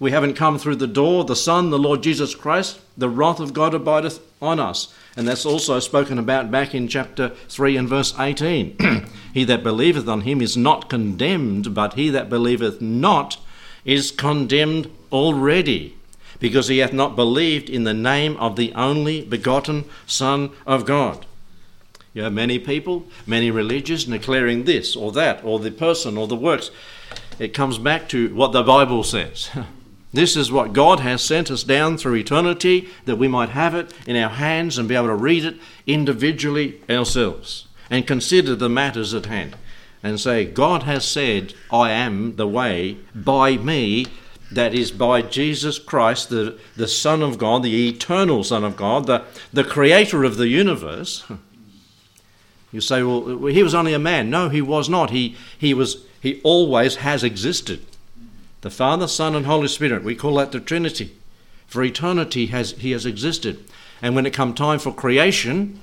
we 0.00 0.12
haven't 0.12 0.32
come 0.32 0.58
through 0.58 0.76
the 0.76 0.86
door, 0.86 1.24
the 1.24 1.36
Son, 1.36 1.68
the 1.68 1.78
Lord 1.78 2.02
Jesus 2.02 2.34
Christ, 2.34 2.80
the 2.96 3.10
wrath 3.10 3.38
of 3.38 3.52
God 3.52 3.74
abideth 3.74 4.18
on 4.40 4.58
us. 4.58 4.92
And 5.14 5.28
that's 5.28 5.44
also 5.44 5.78
spoken 5.78 6.18
about 6.18 6.50
back 6.50 6.74
in 6.74 6.88
chapter 6.88 7.28
3 7.50 7.76
and 7.76 7.88
verse 7.88 8.18
18. 8.18 9.06
he 9.34 9.44
that 9.44 9.62
believeth 9.62 10.08
on 10.08 10.22
him 10.22 10.40
is 10.40 10.56
not 10.56 10.88
condemned, 10.88 11.74
but 11.74 11.94
he 11.94 12.08
that 12.08 12.30
believeth 12.30 12.80
not 12.80 13.36
is 13.84 14.10
condemned 14.10 14.90
already, 15.12 15.96
because 16.38 16.68
he 16.68 16.78
hath 16.78 16.94
not 16.94 17.14
believed 17.14 17.68
in 17.68 17.84
the 17.84 17.92
name 17.92 18.38
of 18.38 18.56
the 18.56 18.72
only 18.72 19.22
begotten 19.22 19.84
Son 20.06 20.50
of 20.66 20.86
God. 20.86 21.26
You 22.14 22.22
have 22.22 22.32
many 22.32 22.58
people, 22.58 23.04
many 23.26 23.50
religions 23.50 24.04
declaring 24.04 24.64
this 24.64 24.96
or 24.96 25.12
that, 25.12 25.44
or 25.44 25.58
the 25.58 25.70
person 25.70 26.16
or 26.16 26.26
the 26.26 26.36
works. 26.36 26.70
It 27.38 27.52
comes 27.52 27.76
back 27.76 28.08
to 28.10 28.34
what 28.34 28.52
the 28.52 28.62
Bible 28.62 29.04
says. 29.04 29.50
This 30.12 30.36
is 30.36 30.50
what 30.50 30.72
God 30.72 31.00
has 31.00 31.22
sent 31.22 31.50
us 31.50 31.62
down 31.62 31.96
through 31.96 32.16
eternity 32.16 32.88
that 33.04 33.16
we 33.16 33.28
might 33.28 33.50
have 33.50 33.74
it 33.74 33.92
in 34.06 34.16
our 34.16 34.30
hands 34.30 34.76
and 34.76 34.88
be 34.88 34.96
able 34.96 35.06
to 35.06 35.14
read 35.14 35.44
it 35.44 35.56
individually 35.86 36.80
ourselves 36.90 37.68
and 37.88 38.06
consider 38.06 38.56
the 38.56 38.68
matters 38.68 39.14
at 39.14 39.26
hand 39.26 39.56
and 40.02 40.18
say, 40.18 40.44
God 40.44 40.82
has 40.84 41.04
said, 41.04 41.54
I 41.70 41.90
am 41.90 42.36
the 42.36 42.48
way 42.48 42.96
by 43.14 43.56
me, 43.56 44.06
that 44.50 44.74
is 44.74 44.90
by 44.90 45.22
Jesus 45.22 45.78
Christ, 45.78 46.30
the, 46.30 46.58
the 46.76 46.88
Son 46.88 47.22
of 47.22 47.38
God, 47.38 47.62
the 47.62 47.88
eternal 47.88 48.42
Son 48.42 48.64
of 48.64 48.76
God, 48.76 49.06
the, 49.06 49.24
the 49.52 49.62
creator 49.62 50.24
of 50.24 50.36
the 50.36 50.48
universe. 50.48 51.24
You 52.72 52.80
say, 52.80 53.02
well, 53.02 53.46
he 53.46 53.64
was 53.64 53.74
only 53.74 53.94
a 53.94 53.98
man. 53.98 54.30
No, 54.30 54.48
he 54.48 54.62
was 54.62 54.88
not. 54.88 55.10
He, 55.10 55.34
he, 55.58 55.74
was, 55.74 56.04
he 56.20 56.40
always 56.44 56.96
has 56.96 57.24
existed. 57.24 57.84
The 58.60 58.70
Father, 58.70 59.08
Son, 59.08 59.34
and 59.34 59.46
Holy 59.46 59.68
Spirit. 59.68 60.04
We 60.04 60.14
call 60.14 60.36
that 60.36 60.52
the 60.52 60.60
Trinity. 60.60 61.16
For 61.66 61.82
eternity 61.82 62.46
has 62.46 62.72
he 62.72 62.90
has 62.90 63.06
existed. 63.06 63.64
And 64.02 64.14
when 64.14 64.26
it 64.26 64.32
come 64.32 64.54
time 64.54 64.78
for 64.78 64.92
creation, 64.92 65.80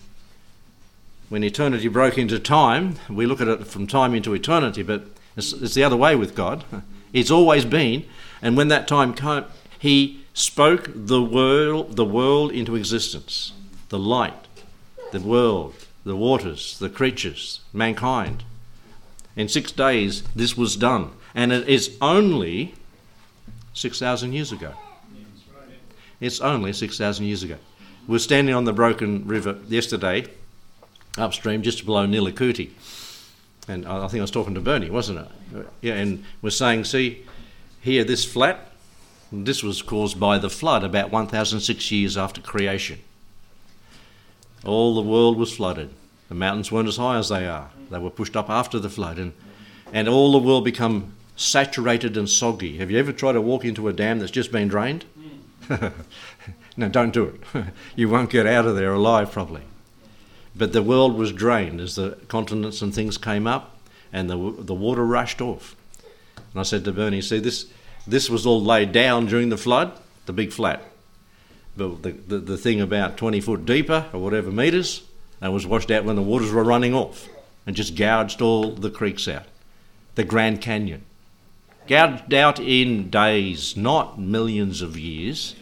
when 1.30 1.44
eternity 1.44 1.88
broke 1.88 2.18
into 2.18 2.40
time, 2.40 2.96
we 3.10 3.26
look 3.26 3.42
at 3.42 3.48
it 3.48 3.68
from 3.68 3.88
time 3.88 4.14
into 4.14 4.34
eternity, 4.34 4.84
but 4.84 5.06
it's, 5.36 5.54
it's 5.54 5.74
the 5.74 5.84
other 5.84 5.98
way 5.98 6.16
with 6.16 6.36
God. 6.36 6.64
It's 7.14 7.32
always 7.32 7.64
been. 7.64 8.06
And 8.42 8.58
when 8.58 8.68
that 8.68 8.86
time 8.86 9.14
came, 9.14 9.46
he 9.80 10.26
spoke 10.34 10.92
the 10.94 11.24
world, 11.24 11.96
the 11.96 12.06
world 12.06 12.52
into 12.52 12.76
existence. 12.76 13.54
The 13.88 13.98
light, 13.98 14.46
the 15.14 15.22
world, 15.22 15.74
the 16.04 16.18
waters, 16.18 16.78
the 16.80 16.90
creatures, 16.90 17.62
mankind. 17.72 18.44
In 19.38 19.48
six 19.48 19.72
days, 19.72 20.24
this 20.36 20.58
was 20.58 20.76
done. 20.76 21.12
And 21.38 21.54
it 21.54 21.70
is 21.70 21.96
only 22.02 22.74
6,000 23.76 24.34
years 24.34 24.52
ago. 24.52 24.74
It's 26.20 26.42
only 26.42 26.74
6,000 26.74 27.26
years 27.28 27.44
ago. 27.44 27.58
We 28.08 28.14
were 28.14 28.20
standing 28.20 28.56
on 28.56 28.66
the 28.66 28.74
Broken 28.74 29.28
River 29.28 29.60
yesterday, 29.68 30.26
upstream, 31.16 31.62
just 31.62 31.86
below 31.86 32.08
Nillahcootie. 32.08 32.72
And 33.68 33.86
I 33.86 34.08
think 34.08 34.20
I 34.20 34.22
was 34.22 34.32
talking 34.32 34.56
to 34.56 34.62
Bernie, 34.62 34.90
wasn't 34.90 35.20
it? 35.20 35.68
Yeah, 35.82 35.94
and 35.94 36.24
we're 36.42 36.50
saying, 36.50 36.86
see, 36.86 37.24
here, 37.82 38.04
this 38.04 38.26
flat, 38.26 38.72
this 39.32 39.62
was 39.62 39.84
caused 39.84 40.20
by 40.20 40.40
the 40.40 40.50
flood 40.50 40.84
about 40.84 41.12
1,006 41.12 41.92
years 41.92 42.18
after 42.18 42.42
creation. 42.42 42.98
All 44.66 44.96
the 44.96 45.08
world 45.08 45.38
was 45.38 45.56
flooded. 45.56 45.92
The 46.30 46.36
mountains 46.36 46.72
weren't 46.72 46.88
as 46.88 46.98
high 46.98 47.20
as 47.20 47.30
they 47.30 47.46
are. 47.46 47.70
They 47.92 48.00
were 48.00 48.10
pushed 48.10 48.36
up 48.36 48.50
after 48.50 48.80
the 48.80 48.90
flood, 48.90 49.20
and, 49.20 49.34
and 49.94 50.10
all 50.10 50.32
the 50.32 50.40
world 50.40 50.66
become 50.66 51.14
saturated 51.38 52.18
and 52.18 52.28
soggy. 52.30 52.78
Have 52.78 52.92
you 52.92 52.98
ever 52.98 53.14
tried 53.14 53.34
to 53.34 53.42
walk 53.42 53.64
into 53.64 53.88
a 53.88 53.94
dam 53.94 54.20
that's 54.20 54.32
just 54.32 54.52
been 54.52 54.68
drained? 54.68 55.06
Mm. 55.70 55.94
no, 56.78 56.90
don't 56.90 57.14
do 57.14 57.26
it. 57.26 57.66
you 57.96 58.10
won't 58.10 58.32
get 58.32 58.48
out 58.48 58.66
of 58.66 58.76
there 58.76 58.92
alive, 58.92 59.32
probably. 59.32 59.62
But 60.56 60.74
the 60.74 60.82
world 60.82 61.16
was 61.16 61.32
drained 61.32 61.80
as 61.80 61.96
the 61.96 62.18
continents 62.28 62.82
and 62.82 62.94
things 62.94 63.18
came 63.18 63.46
up, 63.46 63.78
and 64.12 64.30
the, 64.30 64.36
the 64.36 64.74
water 64.74 65.06
rushed 65.06 65.40
off. 65.40 65.76
And 66.52 66.60
I 66.60 66.64
said 66.64 66.84
to 66.86 66.92
Bernie, 66.92 67.22
see, 67.22 67.40
this, 67.40 67.68
this 68.08 68.30
was 68.30 68.46
all 68.48 68.62
laid 68.62 68.92
down 68.92 69.28
during 69.28 69.50
the 69.50 69.58
flood, 69.58 69.94
the 70.26 70.34
big 70.34 70.52
flat. 70.52 70.82
But 71.76 72.02
the, 72.02 72.12
the, 72.14 72.40
the 72.40 72.58
thing 72.58 72.82
about 72.82 73.18
20 73.18 73.40
foot 73.42 73.66
deeper, 73.66 74.08
or 74.12 74.20
whatever 74.20 74.52
metres, 74.52 75.04
that 75.40 75.54
was 75.54 75.68
washed 75.68 75.92
out 75.92 76.04
when 76.04 76.16
the 76.16 76.24
waters 76.24 76.52
were 76.52 76.64
running 76.64 76.96
off 76.96 77.30
and 77.68 77.76
just 77.76 77.96
gouged 77.96 78.42
all 78.42 78.72
the 78.72 78.90
creeks 78.90 79.28
out. 79.28 79.44
The 80.16 80.24
Grand 80.24 80.62
Canyon 80.62 81.04
out 81.92 82.60
in 82.60 83.10
days, 83.10 83.78
not 83.78 84.20
millions 84.20 84.82
of 84.82 84.98
years. 84.98 85.56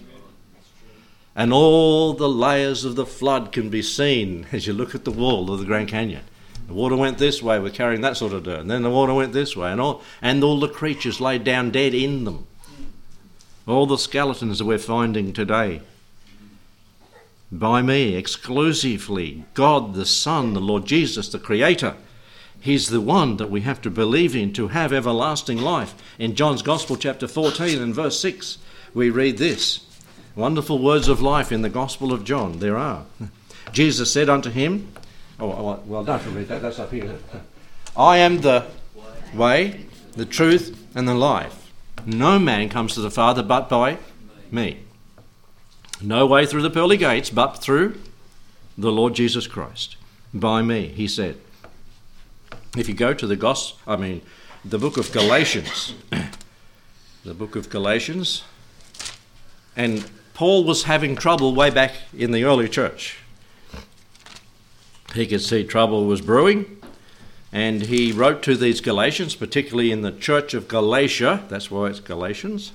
And 1.35 1.51
all 1.51 2.13
the 2.13 2.29
layers 2.29 2.85
of 2.85 2.95
the 2.95 3.05
flood 3.05 3.51
can 3.51 3.69
be 3.69 3.81
seen 3.81 4.47
as 4.51 4.67
you 4.67 4.73
look 4.73 4.95
at 4.95 5.05
the 5.05 5.11
wall 5.11 5.51
of 5.51 5.59
the 5.59 5.65
Grand 5.65 5.89
Canyon. 5.89 6.23
The 6.67 6.73
water 6.73 6.95
went 6.95 7.19
this 7.19 7.43
way, 7.43 7.59
we're 7.59 7.69
carrying 7.69 8.01
that 8.01 8.17
sort 8.17 8.33
of 8.33 8.43
dirt, 8.43 8.61
and 8.61 8.71
then 8.71 8.81
the 8.81 8.89
water 8.89 9.13
went 9.13 9.33
this 9.33 9.55
way, 9.55 9.71
and 9.71 9.79
all, 9.79 10.01
and 10.21 10.43
all 10.43 10.59
the 10.59 10.67
creatures 10.67 11.21
laid 11.21 11.43
down 11.43 11.69
dead 11.69 11.93
in 11.93 12.23
them. 12.23 12.47
All 13.67 13.85
the 13.85 13.97
skeletons 13.97 14.57
that 14.57 14.65
we're 14.65 14.79
finding 14.79 15.31
today. 15.31 15.81
By 17.51 17.83
me, 17.83 18.15
exclusively, 18.15 19.45
God 19.53 19.93
the 19.93 20.05
Son, 20.05 20.53
the 20.53 20.59
Lord 20.59 20.85
Jesus, 20.85 21.29
the 21.29 21.37
Creator, 21.37 21.95
He's 22.65 22.89
the 22.89 22.99
one 22.99 23.37
that 23.37 23.51
we 23.51 23.61
have 23.61 23.79
to 23.83 23.91
believe 23.91 24.35
in 24.35 24.51
to 24.53 24.69
have 24.69 24.91
everlasting 24.91 25.59
life. 25.59 25.93
In 26.17 26.33
John's 26.33 26.63
Gospel, 26.63 26.95
chapter 26.95 27.27
14 27.27 27.79
and 27.79 27.93
verse 27.93 28.19
6, 28.19 28.57
we 28.91 29.11
read 29.11 29.37
this 29.37 29.85
wonderful 30.35 30.79
words 30.79 31.07
of 31.07 31.21
life 31.21 31.51
in 31.51 31.61
the 31.61 31.69
Gospel 31.69 32.11
of 32.11 32.23
John. 32.23 32.57
There 32.57 32.75
are. 32.75 33.05
Jesus 33.71 34.11
said 34.11 34.29
unto 34.29 34.49
him, 34.49 34.91
Oh, 35.39 35.79
well, 35.85 36.03
don't 36.03 36.33
read 36.33 36.47
that, 36.47 36.63
that's 36.63 36.79
up 36.79 36.91
here. 36.91 37.19
I 37.95 38.17
am 38.17 38.41
the 38.41 38.65
way, 39.35 39.85
the 40.13 40.25
truth, 40.25 40.75
and 40.95 41.07
the 41.07 41.13
life. 41.13 41.71
No 42.03 42.39
man 42.39 42.69
comes 42.69 42.95
to 42.95 43.01
the 43.01 43.11
Father 43.11 43.43
but 43.43 43.69
by 43.69 43.99
me. 44.49 44.79
No 46.01 46.25
way 46.25 46.47
through 46.47 46.63
the 46.63 46.71
pearly 46.71 46.97
gates 46.97 47.29
but 47.29 47.57
through 47.57 48.01
the 48.75 48.91
Lord 48.91 49.13
Jesus 49.13 49.45
Christ. 49.45 49.97
By 50.33 50.63
me, 50.63 50.87
he 50.87 51.07
said. 51.07 51.37
If 52.77 52.89
you 52.89 52.93
go 52.93 53.13
to 53.13 53.25
the 53.25 53.37
gospel, 53.37 53.79
I 53.87 53.95
mean, 53.95 54.21
the 54.65 54.77
book 54.77 54.97
of 54.97 55.09
Galatians, 55.13 55.93
the 57.23 57.33
book 57.33 57.55
of 57.55 57.69
Galatians, 57.69 58.43
and 59.77 60.09
Paul 60.33 60.65
was 60.65 60.83
having 60.83 61.15
trouble 61.15 61.55
way 61.55 61.69
back 61.69 61.93
in 62.13 62.31
the 62.31 62.43
early 62.43 62.67
church. 62.67 63.19
He 65.13 65.25
could 65.25 65.39
see 65.41 65.63
trouble 65.63 66.05
was 66.05 66.19
brewing, 66.19 66.81
and 67.53 67.83
he 67.83 68.11
wrote 68.11 68.43
to 68.43 68.57
these 68.57 68.81
Galatians, 68.81 69.35
particularly 69.35 69.93
in 69.93 70.01
the 70.01 70.11
church 70.11 70.53
of 70.53 70.67
Galatia. 70.67 71.45
That's 71.47 71.71
why 71.71 71.85
it's 71.87 72.01
Galatians. 72.01 72.73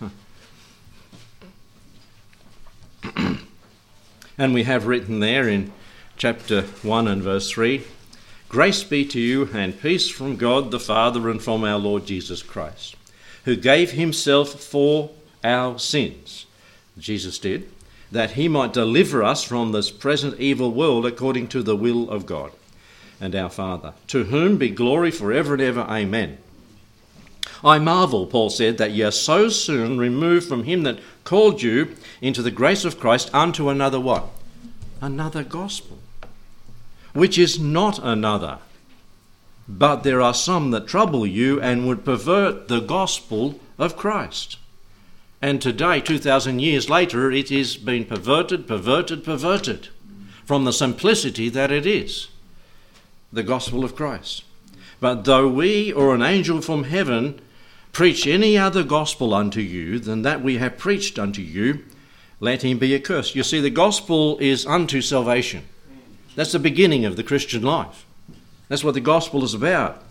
and 4.38 4.54
we 4.54 4.62
have 4.62 4.86
written 4.86 5.20
there 5.20 5.46
in 5.46 5.72
chapter 6.16 6.62
1 6.62 7.06
and 7.06 7.22
verse 7.22 7.50
3 7.50 7.84
Grace 8.50 8.82
be 8.82 9.04
to 9.04 9.20
you 9.20 9.48
and 9.54 9.80
peace 9.80 10.10
from 10.10 10.34
God 10.34 10.72
the 10.72 10.80
Father 10.80 11.30
and 11.30 11.40
from 11.40 11.62
our 11.62 11.78
Lord 11.78 12.04
Jesus 12.04 12.42
Christ, 12.42 12.96
who 13.44 13.54
gave 13.54 13.92
himself 13.92 14.60
for 14.60 15.10
our 15.44 15.78
sins. 15.78 16.46
Jesus 16.98 17.38
did, 17.38 17.70
that 18.10 18.32
he 18.32 18.48
might 18.48 18.72
deliver 18.72 19.22
us 19.22 19.44
from 19.44 19.70
this 19.70 19.92
present 19.92 20.40
evil 20.40 20.72
world 20.72 21.06
according 21.06 21.46
to 21.46 21.62
the 21.62 21.76
will 21.76 22.10
of 22.10 22.26
God 22.26 22.50
and 23.20 23.36
our 23.36 23.50
Father, 23.50 23.94
to 24.08 24.24
whom 24.24 24.56
be 24.56 24.68
glory 24.70 25.12
for 25.12 25.32
ever 25.32 25.54
and 25.54 25.62
ever. 25.62 25.82
Amen. 25.82 26.38
I 27.62 27.78
marvel, 27.78 28.26
Paul 28.26 28.50
said, 28.50 28.78
that 28.78 28.90
ye 28.90 29.04
are 29.04 29.12
so 29.12 29.48
soon 29.48 29.96
removed 29.96 30.48
from 30.48 30.64
him 30.64 30.82
that 30.82 30.98
called 31.22 31.62
you 31.62 31.94
into 32.20 32.42
the 32.42 32.50
grace 32.50 32.84
of 32.84 32.98
Christ 32.98 33.32
unto 33.32 33.68
another 33.68 34.00
what? 34.00 34.26
Another 35.00 35.44
gospel 35.44 35.99
which 37.12 37.38
is 37.38 37.58
not 37.58 37.98
another. 38.02 38.58
But 39.68 40.02
there 40.02 40.20
are 40.20 40.34
some 40.34 40.70
that 40.72 40.86
trouble 40.86 41.26
you 41.26 41.60
and 41.60 41.86
would 41.86 42.04
pervert 42.04 42.68
the 42.68 42.80
gospel 42.80 43.60
of 43.78 43.96
Christ. 43.96 44.58
And 45.42 45.62
today, 45.62 46.00
2,000 46.00 46.58
years 46.58 46.90
later, 46.90 47.30
it 47.30 47.50
is 47.50 47.76
being 47.76 48.04
perverted, 48.04 48.66
perverted, 48.66 49.24
perverted 49.24 49.88
from 50.44 50.64
the 50.64 50.72
simplicity 50.72 51.48
that 51.48 51.70
it 51.70 51.86
is 51.86 52.28
the 53.32 53.42
gospel 53.42 53.84
of 53.84 53.94
Christ. 53.94 54.44
But 54.98 55.24
though 55.24 55.48
we 55.48 55.92
or 55.92 56.14
an 56.14 56.22
angel 56.22 56.60
from 56.60 56.84
heaven 56.84 57.40
preach 57.92 58.26
any 58.26 58.58
other 58.58 58.82
gospel 58.82 59.32
unto 59.34 59.60
you 59.60 59.98
than 59.98 60.22
that 60.22 60.42
we 60.42 60.58
have 60.58 60.78
preached 60.78 61.18
unto 61.18 61.40
you, 61.40 61.84
let 62.38 62.62
him 62.62 62.78
be 62.78 62.94
accursed. 62.94 63.34
You 63.34 63.42
see, 63.42 63.60
the 63.60 63.70
gospel 63.70 64.38
is 64.38 64.66
unto 64.66 65.00
salvation. 65.00 65.64
That's 66.36 66.52
the 66.52 66.58
beginning 66.58 67.04
of 67.04 67.16
the 67.16 67.22
Christian 67.22 67.62
life. 67.62 68.06
That's 68.68 68.84
what 68.84 68.94
the 68.94 69.00
gospel 69.00 69.44
is 69.44 69.54
about. 69.54 70.02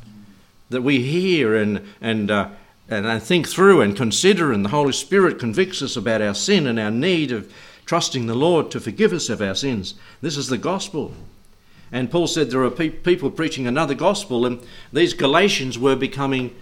That 0.69 0.81
we 0.81 1.01
hear 1.01 1.55
and, 1.55 1.87
and, 2.01 2.29
uh, 2.29 2.49
and 2.89 3.23
think 3.23 3.47
through 3.47 3.81
and 3.81 3.95
consider, 3.95 4.51
and 4.51 4.65
the 4.65 4.69
Holy 4.69 4.93
Spirit 4.93 5.39
convicts 5.39 5.81
us 5.81 5.95
about 5.95 6.21
our 6.21 6.35
sin 6.35 6.67
and 6.67 6.79
our 6.79 6.91
need 6.91 7.31
of 7.31 7.51
trusting 7.85 8.27
the 8.27 8.35
Lord 8.35 8.69
to 8.71 8.79
forgive 8.79 9.13
us 9.13 9.29
of 9.29 9.41
our 9.41 9.55
sins. 9.55 9.95
This 10.21 10.37
is 10.37 10.47
the 10.47 10.57
gospel. 10.57 11.11
And 11.91 12.11
Paul 12.11 12.27
said 12.27 12.51
there 12.51 12.63
are 12.63 12.69
pe- 12.69 12.89
people 12.89 13.31
preaching 13.31 13.65
another 13.65 13.95
gospel, 13.95 14.45
and 14.45 14.61
these 14.93 15.13
Galatians 15.13 15.79
were 15.79 15.95
becoming 15.95 16.55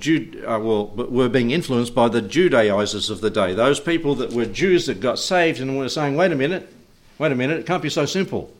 Jude, 0.00 0.44
uh, 0.44 0.58
well, 0.60 0.88
were 0.88 1.28
being 1.28 1.52
influenced 1.52 1.94
by 1.94 2.08
the 2.08 2.20
Judaizers 2.20 3.08
of 3.08 3.20
the 3.20 3.30
day. 3.30 3.54
Those 3.54 3.78
people 3.78 4.16
that 4.16 4.32
were 4.32 4.44
Jews 4.44 4.86
that 4.86 5.00
got 5.00 5.18
saved 5.18 5.60
and 5.60 5.78
were 5.78 5.88
saying, 5.88 6.16
wait 6.16 6.32
a 6.32 6.36
minute, 6.36 6.72
wait 7.18 7.32
a 7.32 7.36
minute, 7.36 7.60
it 7.60 7.66
can't 7.66 7.82
be 7.82 7.88
so 7.88 8.04
simple. 8.04 8.52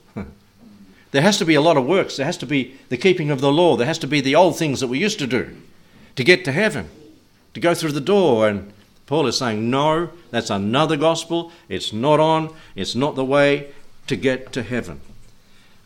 There 1.16 1.22
has 1.22 1.38
to 1.38 1.46
be 1.46 1.54
a 1.54 1.62
lot 1.62 1.78
of 1.78 1.86
works. 1.86 2.18
There 2.18 2.26
has 2.26 2.36
to 2.36 2.46
be 2.46 2.74
the 2.90 2.98
keeping 2.98 3.30
of 3.30 3.40
the 3.40 3.50
law. 3.50 3.74
There 3.74 3.86
has 3.86 3.98
to 4.00 4.06
be 4.06 4.20
the 4.20 4.34
old 4.34 4.58
things 4.58 4.80
that 4.80 4.88
we 4.88 4.98
used 4.98 5.18
to 5.20 5.26
do 5.26 5.56
to 6.14 6.22
get 6.22 6.44
to 6.44 6.52
heaven, 6.52 6.90
to 7.54 7.60
go 7.60 7.72
through 7.74 7.92
the 7.92 8.02
door. 8.02 8.46
And 8.46 8.70
Paul 9.06 9.26
is 9.26 9.38
saying, 9.38 9.70
no, 9.70 10.10
that's 10.30 10.50
another 10.50 10.98
gospel. 10.98 11.52
It's 11.70 11.90
not 11.90 12.20
on. 12.20 12.54
It's 12.74 12.94
not 12.94 13.14
the 13.14 13.24
way 13.24 13.72
to 14.08 14.16
get 14.16 14.52
to 14.52 14.62
heaven. 14.62 15.00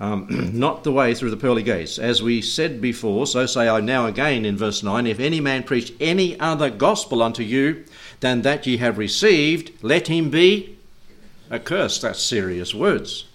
Um, 0.00 0.26
not 0.58 0.82
the 0.82 0.90
way 0.90 1.14
through 1.14 1.30
the 1.30 1.36
pearly 1.36 1.62
gates. 1.62 1.96
As 1.96 2.20
we 2.20 2.42
said 2.42 2.80
before, 2.80 3.24
so 3.28 3.46
say 3.46 3.68
I 3.68 3.78
now 3.78 4.06
again 4.06 4.44
in 4.44 4.56
verse 4.56 4.82
9 4.82 5.06
If 5.06 5.20
any 5.20 5.40
man 5.40 5.62
preach 5.62 5.92
any 6.00 6.40
other 6.40 6.70
gospel 6.70 7.22
unto 7.22 7.44
you 7.44 7.84
than 8.18 8.42
that 8.42 8.66
ye 8.66 8.78
have 8.78 8.98
received, 8.98 9.70
let 9.80 10.08
him 10.08 10.28
be 10.28 10.76
accursed. 11.52 12.02
That's 12.02 12.20
serious 12.20 12.74
words 12.74 13.26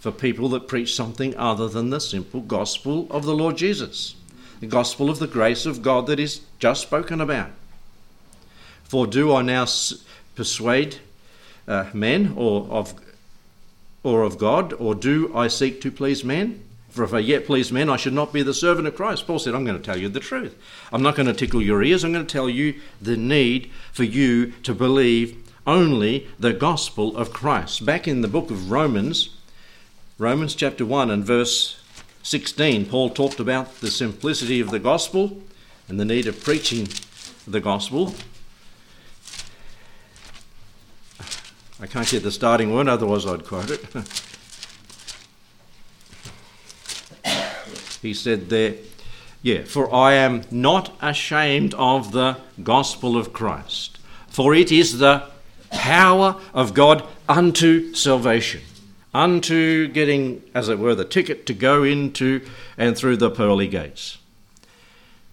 for 0.00 0.10
people 0.10 0.48
that 0.48 0.66
preach 0.66 0.94
something 0.94 1.36
other 1.36 1.68
than 1.68 1.90
the 1.90 2.00
simple 2.00 2.40
gospel 2.40 3.06
of 3.10 3.24
the 3.24 3.34
Lord 3.34 3.56
Jesus, 3.56 4.16
the 4.58 4.66
gospel 4.66 5.10
of 5.10 5.18
the 5.18 5.26
grace 5.26 5.66
of 5.66 5.82
God 5.82 6.06
that 6.06 6.18
is 6.18 6.40
just 6.58 6.82
spoken 6.82 7.20
about. 7.20 7.50
For 8.82 9.06
do 9.06 9.34
I 9.34 9.42
now 9.42 9.66
persuade 10.34 10.96
uh, 11.68 11.90
men 11.92 12.34
or 12.36 12.66
of 12.70 12.94
or 14.02 14.22
of 14.22 14.38
God, 14.38 14.72
or 14.72 14.94
do 14.94 15.30
I 15.36 15.48
seek 15.48 15.82
to 15.82 15.90
please 15.90 16.24
men? 16.24 16.64
For 16.88 17.04
if 17.04 17.12
I 17.12 17.18
yet 17.18 17.44
please 17.44 17.70
men, 17.70 17.90
I 17.90 17.96
should 17.96 18.14
not 18.14 18.32
be 18.32 18.42
the 18.42 18.54
servant 18.54 18.88
of 18.88 18.96
Christ. 18.96 19.26
Paul 19.26 19.38
said, 19.38 19.54
I'm 19.54 19.66
going 19.66 19.76
to 19.76 19.84
tell 19.84 19.98
you 19.98 20.08
the 20.08 20.20
truth. 20.20 20.56
I'm 20.90 21.02
not 21.02 21.16
going 21.16 21.26
to 21.26 21.34
tickle 21.34 21.60
your 21.60 21.82
ears. 21.82 22.02
I'm 22.02 22.12
going 22.12 22.26
to 22.26 22.32
tell 22.32 22.48
you 22.48 22.80
the 23.00 23.18
need 23.18 23.70
for 23.92 24.04
you 24.04 24.52
to 24.62 24.74
believe 24.74 25.36
only 25.66 26.26
the 26.38 26.54
gospel 26.54 27.16
of 27.16 27.32
Christ. 27.32 27.84
Back 27.84 28.08
in 28.08 28.22
the 28.22 28.28
book 28.28 28.50
of 28.50 28.70
Romans, 28.70 29.36
Romans 30.20 30.54
chapter 30.54 30.84
1 30.84 31.10
and 31.10 31.24
verse 31.24 31.80
16, 32.24 32.84
Paul 32.84 33.08
talked 33.08 33.40
about 33.40 33.80
the 33.80 33.90
simplicity 33.90 34.60
of 34.60 34.70
the 34.70 34.78
gospel 34.78 35.40
and 35.88 35.98
the 35.98 36.04
need 36.04 36.26
of 36.26 36.44
preaching 36.44 36.86
the 37.48 37.58
gospel. 37.58 38.12
I 41.80 41.86
can't 41.86 42.06
get 42.06 42.22
the 42.22 42.30
starting 42.30 42.70
word, 42.70 42.86
otherwise, 42.86 43.24
I'd 43.24 43.46
quote 43.46 43.70
it. 43.70 43.82
he 48.02 48.12
said 48.12 48.50
there, 48.50 48.74
yeah, 49.40 49.64
for 49.64 49.90
I 49.90 50.12
am 50.12 50.42
not 50.50 50.94
ashamed 51.00 51.72
of 51.78 52.12
the 52.12 52.36
gospel 52.62 53.16
of 53.16 53.32
Christ, 53.32 53.98
for 54.28 54.54
it 54.54 54.70
is 54.70 54.98
the 54.98 55.30
power 55.70 56.38
of 56.52 56.74
God 56.74 57.06
unto 57.26 57.94
salvation 57.94 58.60
unto 59.12 59.88
getting, 59.88 60.42
as 60.54 60.68
it 60.68 60.78
were, 60.78 60.94
the 60.94 61.04
ticket 61.04 61.46
to 61.46 61.54
go 61.54 61.82
into 61.82 62.46
and 62.76 62.96
through 62.96 63.16
the 63.16 63.30
pearly 63.30 63.68
gates. 63.68 64.18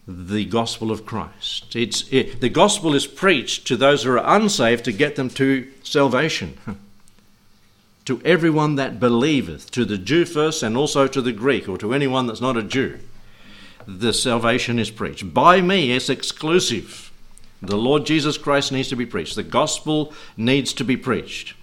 The 0.07 0.45
gospel 0.45 0.91
of 0.91 1.05
Christ. 1.05 1.75
It's, 1.75 2.05
it, 2.11 2.39
the 2.39 2.49
gospel 2.49 2.95
is 2.95 3.05
preached 3.05 3.67
to 3.67 3.75
those 3.75 4.03
who 4.03 4.11
are 4.11 4.35
unsaved 4.35 4.85
to 4.85 4.93
get 4.93 5.15
them 5.15 5.29
to 5.31 5.67
salvation. 5.83 6.57
to 8.05 8.21
everyone 8.23 8.75
that 8.75 9.01
believeth, 9.01 9.69
to 9.71 9.83
the 9.83 9.97
Jew 9.97 10.23
first 10.23 10.63
and 10.63 10.77
also 10.77 11.07
to 11.07 11.21
the 11.21 11.33
Greek, 11.33 11.67
or 11.67 11.77
to 11.77 11.93
anyone 11.93 12.25
that's 12.25 12.39
not 12.39 12.55
a 12.55 12.63
Jew. 12.63 12.99
The 13.85 14.13
salvation 14.13 14.79
is 14.79 14.89
preached. 14.89 15.33
By 15.33 15.59
me, 15.59 15.91
it's 15.91 16.09
exclusive. 16.09 17.11
The 17.61 17.77
Lord 17.77 18.05
Jesus 18.05 18.37
Christ 18.37 18.71
needs 18.71 18.87
to 18.89 18.95
be 18.95 19.05
preached. 19.05 19.35
The 19.35 19.43
gospel 19.43 20.13
needs 20.37 20.71
to 20.73 20.85
be 20.85 20.95
preached. 20.95 21.53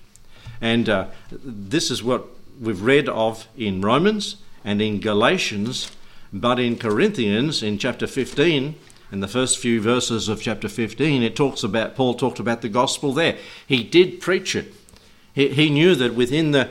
And 0.65 0.89
uh, 0.89 1.09
this 1.31 1.91
is 1.91 2.03
what 2.03 2.25
we've 2.59 2.81
read 2.81 3.07
of 3.07 3.47
in 3.55 3.83
Romans 3.83 4.37
and 4.65 4.81
in 4.81 4.99
Galatians, 4.99 5.93
but 6.33 6.59
in 6.59 6.79
Corinthians, 6.79 7.63
in 7.63 7.77
chapter 7.77 8.07
15, 8.07 8.75
in 9.13 9.21
the 9.21 9.29
first 9.29 9.59
few 9.59 9.83
verses 9.83 10.27
of 10.27 10.41
chapter 10.41 10.71
15, 10.71 11.23
it 11.23 11.37
talks 11.37 11.65
about, 11.65 11.95
Paul 11.95 12.15
talked 12.15 12.39
about 12.39 12.63
the 12.63 12.71
gospel 12.71 13.13
there. 13.13 13.37
He 13.67 13.83
did 13.83 14.23
preach 14.23 14.57
it. 14.57 14.73
He, 15.35 15.49
he 15.49 15.69
knew 15.69 15.95
that 15.97 16.15
within 16.15 16.53
the 16.53 16.71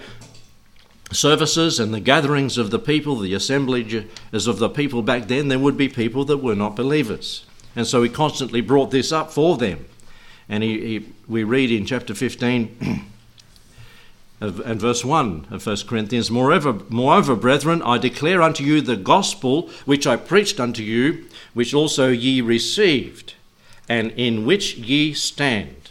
services 1.12 1.80
and 1.80 1.94
the 1.94 2.00
gatherings 2.00 2.58
of 2.58 2.72
the 2.72 2.80
people, 2.80 3.18
the 3.18 3.36
assemblages 3.36 4.48
of 4.48 4.58
the 4.58 4.70
people 4.70 5.04
back 5.04 5.28
then, 5.28 5.50
there 5.50 5.60
would 5.60 5.78
be 5.78 5.88
people 5.88 6.26
that 6.26 6.38
were 6.38 6.56
not 6.56 6.76
believers. 6.76 7.46
And 7.76 7.86
so 7.86 8.02
he 8.02 8.10
constantly 8.10 8.62
brought 8.62 8.90
this 8.90 9.12
up 9.12 9.32
for 9.32 9.56
them. 9.56 9.86
And 10.50 10.64
he, 10.64 10.80
he, 10.80 11.14
we 11.28 11.44
read 11.44 11.70
in 11.70 11.86
chapter 11.86 12.16
15 12.16 13.06
and 14.40 14.80
verse 14.80 15.06
1 15.06 15.48
of 15.52 15.66
1 15.66 15.78
Corinthians, 15.88 16.30
moreover, 16.30 16.80
moreover, 16.90 17.36
brethren, 17.36 17.82
I 17.82 17.98
declare 17.98 18.42
unto 18.42 18.64
you 18.64 18.82
the 18.82 18.98
gospel 18.98 19.70
which 19.86 20.06
I 20.06 20.16
preached 20.16 20.60
unto 20.60 20.84
you, 20.84 21.26
which 21.54 21.74
also 21.74 22.10
ye 22.10 22.42
received, 22.42 23.36
and 23.88 24.12
in 24.12 24.46
which 24.46 24.76
ye 24.76 25.14
stand. 25.14 25.90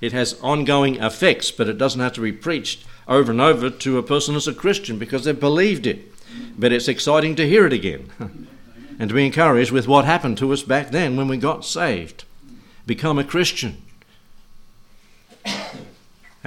It 0.00 0.12
has 0.12 0.38
ongoing 0.42 0.96
effects, 0.96 1.50
but 1.50 1.68
it 1.68 1.78
doesn't 1.78 2.00
have 2.00 2.12
to 2.14 2.20
be 2.20 2.32
preached 2.32 2.84
over 3.08 3.32
and 3.32 3.40
over 3.40 3.70
to 3.70 3.98
a 3.98 4.02
person 4.02 4.34
as 4.34 4.46
a 4.46 4.54
Christian 4.54 4.98
because 4.98 5.24
they've 5.24 5.38
believed 5.38 5.86
it. 5.86 6.12
But 6.58 6.72
it's 6.72 6.88
exciting 6.88 7.36
to 7.36 7.48
hear 7.48 7.66
it 7.66 7.72
again 7.72 8.10
and 8.98 9.08
to 9.08 9.14
be 9.14 9.24
encouraged 9.24 9.72
with 9.72 9.88
what 9.88 10.04
happened 10.04 10.36
to 10.38 10.52
us 10.52 10.62
back 10.62 10.90
then 10.90 11.16
when 11.16 11.26
we 11.26 11.38
got 11.38 11.64
saved. 11.64 12.24
Become 12.86 13.18
a 13.18 13.24
Christian 13.24 13.82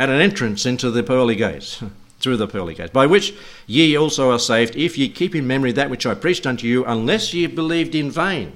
at 0.01 0.09
an 0.09 0.19
entrance 0.19 0.65
into 0.65 0.89
the 0.89 1.03
pearly 1.03 1.35
gates, 1.35 1.83
through 2.19 2.35
the 2.35 2.47
pearly 2.47 2.73
gates, 2.73 2.89
by 2.89 3.05
which 3.05 3.35
ye 3.67 3.95
also 3.95 4.31
are 4.31 4.39
saved, 4.39 4.75
if 4.75 4.97
ye 4.97 5.07
keep 5.07 5.35
in 5.35 5.45
memory 5.45 5.71
that 5.71 5.91
which 5.91 6.07
I 6.07 6.15
preached 6.15 6.47
unto 6.47 6.65
you, 6.65 6.83
unless 6.85 7.35
ye 7.35 7.45
believed 7.45 7.93
in 7.93 8.09
vain. 8.09 8.53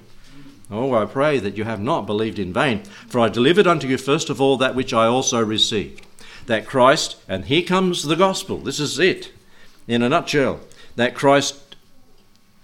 Oh, 0.72 0.96
I 0.96 1.06
pray 1.06 1.38
that 1.38 1.56
you 1.56 1.64
have 1.64 1.80
not 1.80 2.08
believed 2.08 2.40
in 2.40 2.52
vain, 2.52 2.82
for 3.08 3.20
I 3.20 3.30
delivered 3.30 3.68
unto 3.68 3.88
you 3.88 4.00
first 4.00 4.32
of 4.32 4.42
all 4.42 4.58
that 4.58 4.74
which 4.74 4.92
I 4.92 5.06
also 5.06 5.40
received, 5.46 6.04
that 6.48 6.66
Christ, 6.66 7.18
and 7.28 7.46
here 7.46 7.62
comes 7.62 8.02
the 8.02 8.16
gospel, 8.16 8.58
this 8.58 8.80
is 8.80 8.98
it, 8.98 9.32
in 9.88 10.02
a 10.02 10.10
nutshell, 10.10 10.62
that 10.96 11.14
Christ 11.14 11.76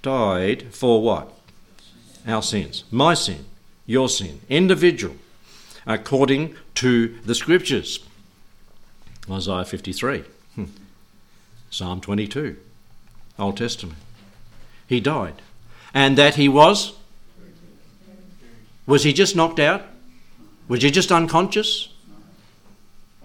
died 0.01 0.73
for 0.73 1.03
what? 1.03 1.31
Our 2.25 2.41
sins, 2.41 2.83
my 2.89 3.13
sin, 3.13 3.45
your 3.85 4.09
sin, 4.09 4.41
individual, 4.49 5.17
according 5.85 6.55
to 6.75 7.19
the 7.23 7.35
scriptures. 7.35 7.99
Isaiah 9.31 9.65
53, 9.65 10.23
hmm. 10.55 10.65
Psalm 11.69 12.01
22, 12.01 12.57
Old 13.39 13.57
Testament. 13.57 13.97
He 14.87 14.99
died. 14.99 15.41
And 15.93 16.17
that 16.17 16.35
he 16.35 16.47
was? 16.49 16.93
Was 18.85 19.03
he 19.03 19.13
just 19.13 19.35
knocked 19.35 19.59
out? 19.59 19.83
Was 20.67 20.83
he 20.83 20.91
just 20.91 21.11
unconscious? 21.11 21.93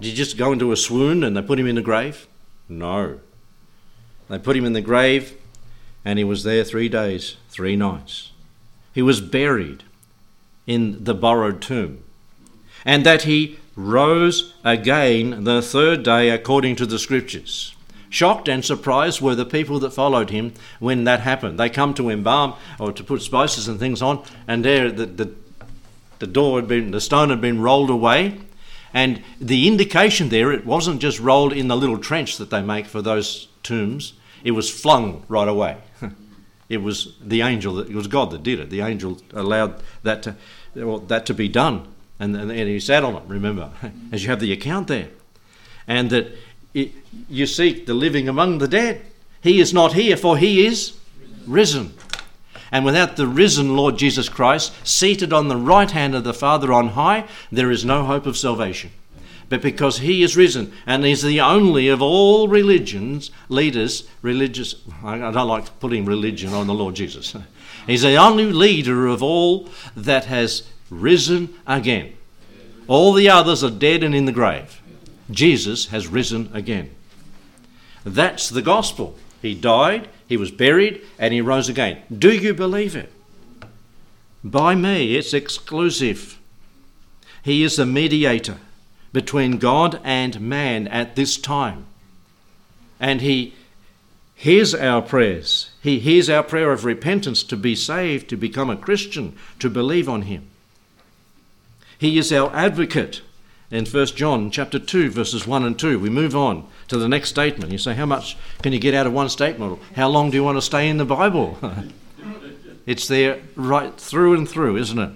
Did 0.01 0.09
he 0.09 0.15
just 0.15 0.37
go 0.37 0.53
into 0.53 0.73
a 0.73 0.77
swoon 0.77 1.25
and 1.25 1.37
they 1.37 1.43
put 1.43 1.59
him 1.59 1.67
in 1.67 1.77
the 1.77 1.83
grave? 1.83 2.27
No. 2.69 3.21
They 4.29 4.39
put 4.39 4.57
him 4.57 4.65
in 4.65 4.75
the 4.75 4.81
grave 4.81 5.37
and 6.05 6.19
he 6.19 6.25
was 6.25 6.45
there 6.45 6.65
three 6.65 6.89
days, 6.89 7.37
three 7.49 7.77
nights. 7.77 8.33
He 8.93 9.03
was 9.03 9.21
buried 9.21 9.85
in 10.67 11.05
the 11.05 11.15
borrowed 11.15 11.61
tomb. 11.61 12.03
And 12.85 13.05
that 13.05 13.23
he 13.23 13.59
rose 13.77 14.55
again 14.65 15.45
the 15.45 15.61
third 15.61 16.03
day 16.03 16.31
according 16.31 16.75
to 16.77 16.87
the 16.87 16.99
scriptures. 16.99 17.75
Shocked 18.09 18.49
and 18.49 18.65
surprised 18.65 19.21
were 19.21 19.35
the 19.35 19.45
people 19.45 19.79
that 19.81 19.93
followed 19.93 20.31
him 20.31 20.55
when 20.81 21.05
that 21.05 21.21
happened. 21.21 21.61
They 21.61 21.69
come 21.69 21.93
to 21.95 22.09
embalm 22.09 22.55
or 22.81 22.93
to 22.93 23.05
put 23.05 23.21
spices 23.21 23.69
and 23.69 23.79
things 23.79 24.01
on, 24.01 24.25
and 24.49 24.65
there 24.65 24.91
the, 24.91 25.07
the, 25.07 25.35
the 26.19 26.27
door 26.27 26.59
had 26.59 26.69
been, 26.69 26.93
the 26.93 27.01
stone 27.01 27.29
had 27.31 27.41
been 27.41 27.61
rolled 27.61 27.91
away. 27.91 28.41
And 28.95 29.23
the 29.39 29.69
indication 29.69 30.31
there, 30.31 30.53
it 30.53 30.65
wasn't 30.65 31.03
just 31.03 31.21
rolled 31.21 31.53
in 31.53 31.69
the 31.69 31.77
little 31.77 31.99
trench 31.99 32.39
that 32.39 32.49
they 32.49 32.63
make 32.63 32.87
for 32.87 33.03
those 33.03 33.49
tombs, 33.63 34.15
it 34.43 34.53
was 34.53 34.71
flung 34.71 35.25
right 35.29 35.49
away. 35.49 35.77
It 36.69 36.79
was 36.79 37.15
the 37.21 37.43
angel, 37.43 37.75
that, 37.75 37.89
it 37.89 37.95
was 37.95 38.09
God 38.09 38.33
that 38.33 38.43
did 38.43 38.59
it. 38.59 38.71
The 38.71 38.81
angel 38.81 39.21
allowed 39.33 39.81
that 40.03 40.25
to, 40.25 40.35
that 40.75 41.25
to 41.27 41.33
be 41.33 41.47
done 41.47 41.87
and, 42.19 42.35
and, 42.37 42.51
and 42.51 42.69
he 42.69 42.81
sat 42.81 43.05
on 43.05 43.17
it, 43.17 43.23
remember, 43.27 43.71
as 44.13 44.23
you 44.23 44.31
have 44.31 44.41
the 44.41 44.53
account 44.53 44.89
there. 44.89 45.09
And 45.87 46.11
that 46.11 46.33
it, 46.75 46.93
you 47.29 47.47
seek 47.47 47.87
the 47.87 47.95
living 47.95 48.29
among 48.29 48.59
the 48.59 48.69
dead. 48.69 49.03
He 49.41 49.61
is 49.61 49.73
not 49.73 49.93
here, 49.93 50.17
for 50.17 50.37
he 50.37 50.67
is 50.67 50.97
risen. 51.47 51.95
And 52.73 52.85
without 52.85 53.17
the 53.17 53.29
risen 53.29 53.77
Lord 53.77 53.97
Jesus 53.97 54.29
Christ, 54.29 54.73
seated 54.87 55.33
on 55.33 55.49
the 55.49 55.57
right 55.57 55.91
hand 55.91 56.15
of 56.15 56.25
the 56.25 56.35
Father 56.35 56.73
on 56.73 56.89
high, 56.89 57.27
there 57.53 57.71
is 57.71 57.85
no 57.85 58.05
hope 58.05 58.27
of 58.27 58.37
salvation. 58.37 58.91
But 59.49 59.63
because 59.63 59.99
he 59.99 60.25
is 60.25 60.37
risen, 60.37 60.73
and 60.87 61.05
he's 61.05 61.23
the 61.23 61.41
only 61.41 61.87
of 61.87 62.03
all 62.03 62.49
religions, 62.49 63.31
leaders, 63.49 64.09
religious, 64.21 64.75
I 65.05 65.19
don't 65.19 65.47
like 65.47 65.79
putting 65.79 66.05
religion 66.05 66.53
on 66.53 66.67
the 66.67 66.75
Lord 66.75 66.97
Jesus. 66.97 67.37
He's 67.87 68.03
the 68.03 68.17
only 68.17 68.47
leader 68.47 69.07
of 69.07 69.23
all 69.23 69.69
that 69.95 70.25
has 70.25 70.65
risen 70.91 71.55
again. 71.67 72.13
All 72.89 73.13
the 73.13 73.29
others 73.29 73.65
are 73.65 73.71
dead 73.71 74.03
and 74.03 74.15
in 74.15 74.27
the 74.27 74.33
grave. 74.33 74.81
Jesus 75.31 75.87
has 75.87 76.07
risen 76.07 76.51
again. 76.53 76.91
That's 78.05 78.49
the 78.49 78.63
gospel. 78.63 79.17
He 79.43 79.55
died, 79.55 80.09
he 80.29 80.37
was 80.37 80.51
buried, 80.51 81.03
and 81.19 81.35
he 81.35 81.41
rose 81.41 81.69
again. 81.69 82.03
Do 82.17 82.33
you 82.33 82.55
believe 82.55 82.95
it? 82.95 83.13
By 84.45 84.75
me, 84.75 85.17
it's 85.17 85.35
exclusive. 85.35 86.39
He 87.43 87.63
is 87.63 87.77
the 87.77 87.87
mediator 87.87 88.59
between 89.13 89.59
God 89.59 90.01
and 90.05 90.41
man 90.41 90.87
at 90.89 91.17
this 91.17 91.37
time. 91.37 91.87
And 93.01 93.21
he 93.21 93.55
hears 94.35 94.75
our 94.75 95.03
prayers. 95.03 95.71
He 95.83 95.99
hears 95.99 96.31
our 96.31 96.43
prayer 96.43 96.71
of 96.71 96.85
repentance 96.85 97.43
to 97.45 97.57
be 97.57 97.75
saved, 97.75 98.29
to 98.29 98.37
become 98.37 98.71
a 98.71 98.77
Christian, 98.77 99.37
to 99.59 99.69
believe 99.69 100.09
on 100.09 100.23
him. 100.23 100.49
He 101.99 102.19
is 102.19 102.33
our 102.33 102.55
advocate. 102.55 103.23
In 103.71 103.85
1 103.85 104.07
John 104.07 104.51
chapter 104.51 104.79
2 104.79 105.11
verses 105.11 105.47
1 105.47 105.65
and 105.65 105.77
2 105.77 105.99
we 105.99 106.09
move 106.09 106.37
on 106.37 106.69
to 106.89 106.97
the 106.97 107.09
next 107.09 107.31
statement. 107.31 107.73
You 107.73 107.79
say 107.79 107.95
how 107.95 108.07
much 108.07 108.37
can 108.63 108.73
you 108.73 108.79
get 108.79 108.95
out 108.95 109.07
of 109.07 109.13
one 109.13 109.29
statement? 109.29 109.81
How 109.97 110.09
long 110.09 110.31
do 110.31 110.37
you 110.37 110.45
want 110.45 110.57
to 110.57 110.63
stay 110.63 110.89
in 110.89 110.99
the 110.99 111.05
Bible? 111.05 111.59
it's 112.87 113.09
there 113.09 113.41
right 113.57 113.95
through 113.99 114.35
and 114.35 114.49
through, 114.49 114.77
isn't 114.77 114.99
it? 114.99 115.11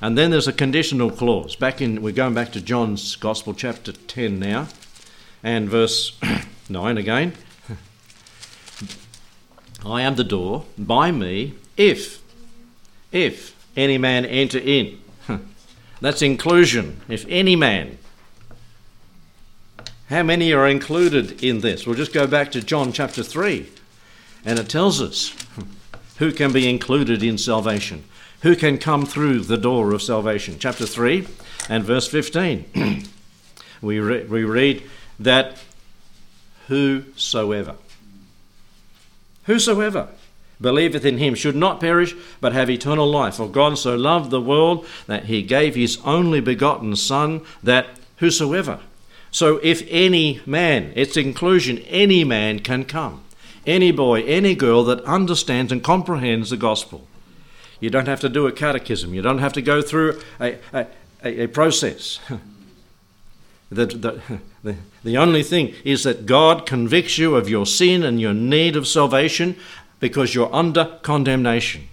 And 0.00 0.16
then 0.16 0.30
there's 0.30 0.48
a 0.48 0.52
conditional 0.52 1.10
clause. 1.10 1.54
Back 1.54 1.82
in 1.82 2.00
we're 2.00 2.12
going 2.12 2.34
back 2.34 2.52
to 2.52 2.60
John's 2.60 3.16
Gospel 3.16 3.52
chapter 3.52 3.92
10 3.92 4.38
now 4.38 4.68
and 5.42 5.68
verse 5.68 6.18
9 6.70 6.96
again. 6.96 7.34
I 9.84 10.02
am 10.02 10.14
the 10.14 10.24
door, 10.24 10.64
by 10.78 11.10
me 11.10 11.54
if 11.76 12.22
if 13.10 13.54
any 13.76 13.98
man 13.98 14.24
enter 14.24 14.58
in 14.58 15.01
that's 16.02 16.20
inclusion. 16.20 17.00
If 17.08 17.24
any 17.28 17.54
man. 17.56 17.96
How 20.10 20.24
many 20.24 20.52
are 20.52 20.66
included 20.66 21.42
in 21.42 21.60
this? 21.60 21.86
We'll 21.86 21.96
just 21.96 22.12
go 22.12 22.26
back 22.26 22.50
to 22.52 22.60
John 22.60 22.92
chapter 22.92 23.22
3, 23.22 23.70
and 24.44 24.58
it 24.58 24.68
tells 24.68 25.00
us 25.00 25.34
who 26.18 26.32
can 26.32 26.52
be 26.52 26.68
included 26.68 27.22
in 27.22 27.38
salvation, 27.38 28.04
who 28.42 28.56
can 28.56 28.78
come 28.78 29.06
through 29.06 29.40
the 29.40 29.56
door 29.56 29.92
of 29.92 30.02
salvation. 30.02 30.56
Chapter 30.58 30.86
3 30.86 31.26
and 31.68 31.84
verse 31.84 32.08
15. 32.08 33.04
we, 33.80 34.00
re- 34.00 34.24
we 34.24 34.42
read 34.42 34.82
that 35.20 35.56
whosoever. 36.66 37.76
Whosoever 39.44 40.08
believeth 40.62 41.04
in 41.04 41.18
him 41.18 41.34
should 41.34 41.56
not 41.56 41.80
perish, 41.80 42.14
but 42.40 42.52
have 42.52 42.70
eternal 42.70 43.10
life. 43.10 43.34
For 43.34 43.48
God 43.48 43.76
so 43.76 43.96
loved 43.96 44.30
the 44.30 44.40
world 44.40 44.86
that 45.06 45.26
he 45.26 45.42
gave 45.42 45.74
his 45.74 45.98
only 46.04 46.40
begotten 46.40 46.96
Son, 46.96 47.42
that 47.62 47.88
whosoever. 48.16 48.80
So 49.32 49.58
if 49.62 49.82
any 49.88 50.40
man, 50.46 50.92
its 50.94 51.16
inclusion, 51.16 51.78
any 51.88 52.22
man 52.22 52.60
can 52.60 52.84
come. 52.84 53.24
Any 53.66 53.92
boy, 53.92 54.22
any 54.24 54.54
girl 54.54 54.84
that 54.84 55.02
understands 55.04 55.72
and 55.72 55.82
comprehends 55.82 56.50
the 56.50 56.56
gospel. 56.56 57.06
You 57.80 57.90
don't 57.90 58.06
have 58.06 58.20
to 58.20 58.28
do 58.28 58.46
a 58.46 58.52
catechism. 58.52 59.14
You 59.14 59.22
don't 59.22 59.38
have 59.38 59.54
to 59.54 59.62
go 59.62 59.82
through 59.82 60.20
a, 60.40 60.58
a, 60.72 60.86
a, 61.24 61.46
process. 61.48 62.20
the, 63.70 63.86
the, 63.86 64.22
the, 64.62 64.76
the 65.02 65.16
only 65.16 65.42
thing 65.42 65.74
is 65.84 66.04
that 66.04 66.26
God 66.26 66.66
convicts 66.66 67.18
you 67.18 67.34
of 67.34 67.48
your 67.48 67.66
sin 67.66 68.04
and 68.04 68.20
your 68.20 68.34
need 68.34 68.76
of 68.76 68.86
salvation, 68.86 69.56
because 70.02 70.34
you're 70.34 70.52
under 70.52 70.98
condemnation. 71.02 71.86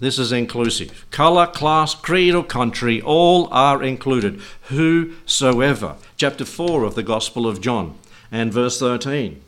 This 0.00 0.18
is 0.18 0.32
inclusive. 0.32 1.06
Colour, 1.12 1.46
class, 1.46 1.94
creed, 1.94 2.34
or 2.34 2.42
country, 2.42 3.00
all 3.00 3.46
are 3.52 3.80
included. 3.80 4.40
Whosoever. 4.62 5.94
Chapter 6.16 6.44
4 6.44 6.82
of 6.82 6.96
the 6.96 7.04
Gospel 7.04 7.46
of 7.46 7.60
John 7.60 7.96
and 8.32 8.52
verse 8.52 8.80
13. 8.80 9.40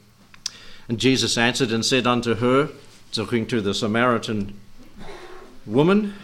And 0.88 1.00
Jesus 1.00 1.36
answered 1.36 1.72
and 1.72 1.84
said 1.84 2.06
unto 2.06 2.36
her, 2.36 2.68
talking 3.10 3.44
to 3.48 3.60
the 3.60 3.74
Samaritan 3.74 4.54
woman 5.66 6.14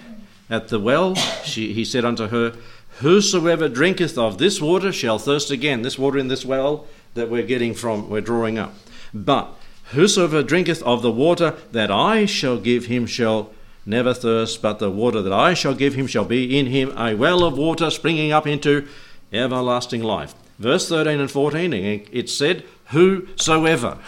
at 0.48 0.68
the 0.68 0.78
well, 0.78 1.16
she, 1.42 1.72
he 1.72 1.84
said 1.84 2.04
unto 2.04 2.28
her, 2.28 2.56
Whosoever 3.00 3.68
drinketh 3.68 4.16
of 4.16 4.38
this 4.38 4.60
water 4.60 4.92
shall 4.92 5.18
thirst 5.18 5.50
again. 5.50 5.82
This 5.82 5.98
water 5.98 6.18
in 6.18 6.28
this 6.28 6.44
well 6.44 6.86
that 7.14 7.28
we're 7.28 7.42
getting 7.42 7.74
from, 7.74 8.08
we're 8.08 8.20
drawing 8.20 8.56
up. 8.56 8.72
But 9.12 9.52
Whosoever 9.94 10.42
drinketh 10.42 10.83
of 10.83 11.02
the 11.02 11.11
water 11.11 11.54
that 11.72 11.90
I 11.90 12.26
shall 12.26 12.59
give 12.59 12.87
him 12.87 13.07
shall 13.07 13.50
never 13.87 14.12
thirst, 14.12 14.61
but 14.61 14.78
the 14.78 14.90
water 14.90 15.22
that 15.22 15.33
I 15.33 15.54
shall 15.54 15.74
give 15.74 15.94
him 15.94 16.07
shall 16.07 16.24
be 16.24 16.59
in 16.59 16.66
him 16.66 16.92
a 16.98 17.14
well 17.14 17.44
of 17.44 17.57
water 17.57 17.90
springing 17.90 18.33
up 18.33 18.46
into 18.46 18.88
everlasting 19.33 20.02
life. 20.02 20.35
verse 20.59 20.88
13 20.88 21.20
and 21.20 21.30
14, 21.30 21.72
it 22.12 22.28
said, 22.28 22.64
Whosoever. 22.87 23.98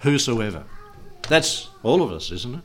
Whosoever. 0.00 0.64
That's 1.28 1.68
all 1.82 2.02
of 2.02 2.12
us, 2.12 2.30
isn't 2.30 2.54
it? 2.54 2.62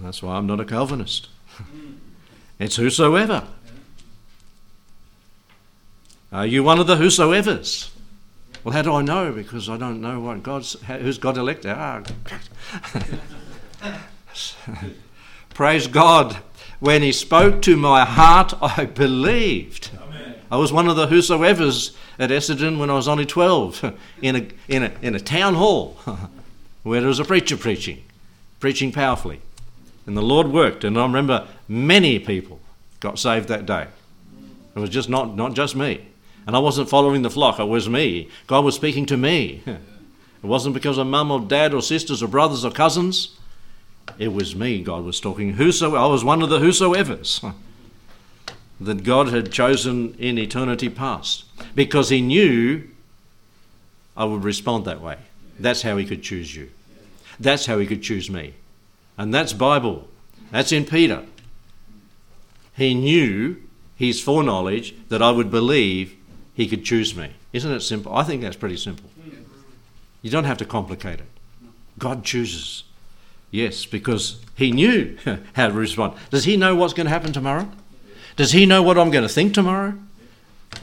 That's 0.00 0.22
why 0.22 0.36
I'm 0.36 0.46
not 0.46 0.60
a 0.60 0.64
Calvinist. 0.64 1.28
it's 2.58 2.76
whosoever. 2.76 3.44
Are 6.30 6.46
you 6.46 6.62
one 6.62 6.78
of 6.78 6.86
the 6.86 6.96
whosoevers? 6.96 7.90
Well, 8.68 8.76
how 8.76 8.82
do 8.82 8.92
I 8.92 9.00
know? 9.00 9.32
Because 9.32 9.70
I 9.70 9.78
don't 9.78 10.02
know 10.02 10.20
what 10.20 10.42
God's 10.42 10.74
who's 10.82 11.16
God 11.16 11.38
elected. 11.38 11.70
Ah. 11.74 12.02
Praise 15.54 15.86
God. 15.86 16.36
When 16.78 17.00
He 17.00 17.12
spoke 17.12 17.62
to 17.62 17.78
my 17.78 18.04
heart, 18.04 18.52
I 18.60 18.84
believed. 18.84 19.88
Amen. 19.98 20.34
I 20.50 20.58
was 20.58 20.70
one 20.70 20.86
of 20.86 20.96
the 20.96 21.06
whosoevers 21.06 21.96
at 22.18 22.28
Essendon 22.28 22.78
when 22.78 22.90
I 22.90 22.92
was 22.92 23.08
only 23.08 23.24
12 23.24 23.96
in 24.20 24.36
a, 24.36 24.46
in 24.68 24.82
a, 24.82 24.92
in 25.00 25.14
a 25.14 25.20
town 25.20 25.54
hall 25.54 25.96
where 26.82 27.00
there 27.00 27.08
was 27.08 27.20
a 27.20 27.24
preacher 27.24 27.56
preaching, 27.56 28.04
preaching 28.60 28.92
powerfully. 28.92 29.40
And 30.04 30.14
the 30.14 30.20
Lord 30.20 30.48
worked, 30.48 30.84
and 30.84 30.98
I 30.98 31.04
remember 31.04 31.48
many 31.68 32.18
people 32.18 32.60
got 33.00 33.18
saved 33.18 33.48
that 33.48 33.64
day. 33.64 33.86
It 34.76 34.78
was 34.78 34.90
just 34.90 35.08
not, 35.08 35.34
not 35.34 35.54
just 35.54 35.74
me. 35.74 36.07
And 36.48 36.56
I 36.56 36.60
wasn't 36.60 36.88
following 36.88 37.20
the 37.20 37.28
flock, 37.28 37.60
it 37.60 37.68
was 37.68 37.90
me. 37.90 38.30
God 38.46 38.64
was 38.64 38.74
speaking 38.74 39.04
to 39.06 39.16
me. 39.16 39.62
It 40.40 40.46
wasn't 40.46 40.74
because 40.74 40.98
of 40.98 41.08
mum 41.08 41.32
or 41.32 41.40
dad 41.40 41.74
or 41.74 41.82
sisters 41.82 42.22
or 42.22 42.28
brothers 42.28 42.64
or 42.64 42.70
cousins. 42.70 43.36
It 44.20 44.32
was 44.32 44.54
me 44.54 44.80
God 44.80 45.02
was 45.02 45.18
talking. 45.18 45.54
Whoso 45.54 45.96
I 45.96 46.06
was 46.06 46.22
one 46.22 46.42
of 46.42 46.48
the 46.48 46.60
whosoevers 46.60 47.52
that 48.80 49.02
God 49.02 49.30
had 49.30 49.50
chosen 49.50 50.14
in 50.14 50.38
eternity 50.38 50.88
past 50.88 51.44
because 51.74 52.10
He 52.10 52.20
knew 52.20 52.88
I 54.16 54.26
would 54.26 54.44
respond 54.44 54.84
that 54.84 55.00
way. 55.00 55.16
That's 55.58 55.82
how 55.82 55.96
He 55.96 56.04
could 56.04 56.22
choose 56.22 56.54
you. 56.54 56.70
That's 57.40 57.66
how 57.66 57.80
He 57.80 57.86
could 57.88 58.04
choose 58.04 58.30
me. 58.30 58.54
And 59.16 59.34
that's 59.34 59.52
Bible. 59.52 60.06
That's 60.52 60.70
in 60.70 60.84
Peter. 60.84 61.24
He 62.76 62.94
knew 62.94 63.56
his 63.96 64.22
foreknowledge 64.22 64.94
that 65.08 65.20
I 65.20 65.32
would 65.32 65.50
believe 65.50 66.14
he 66.58 66.66
could 66.66 66.84
choose 66.84 67.14
me. 67.14 67.30
Isn't 67.52 67.70
it 67.70 67.80
simple? 67.80 68.12
I 68.16 68.24
think 68.24 68.42
that's 68.42 68.56
pretty 68.56 68.76
simple. 68.76 69.08
You 70.22 70.30
don't 70.30 70.42
have 70.42 70.58
to 70.58 70.64
complicate 70.64 71.20
it. 71.20 71.26
God 72.00 72.24
chooses. 72.24 72.82
Yes, 73.52 73.86
because 73.86 74.44
he 74.56 74.72
knew 74.72 75.16
how 75.54 75.68
to 75.68 75.72
respond. 75.72 76.14
Does 76.30 76.44
he 76.44 76.56
know 76.56 76.74
what's 76.74 76.94
going 76.94 77.06
to 77.06 77.10
happen 77.10 77.32
tomorrow? 77.32 77.70
Does 78.34 78.50
he 78.50 78.66
know 78.66 78.82
what 78.82 78.98
I'm 78.98 79.12
going 79.12 79.22
to 79.22 79.32
think 79.32 79.54
tomorrow? 79.54 79.94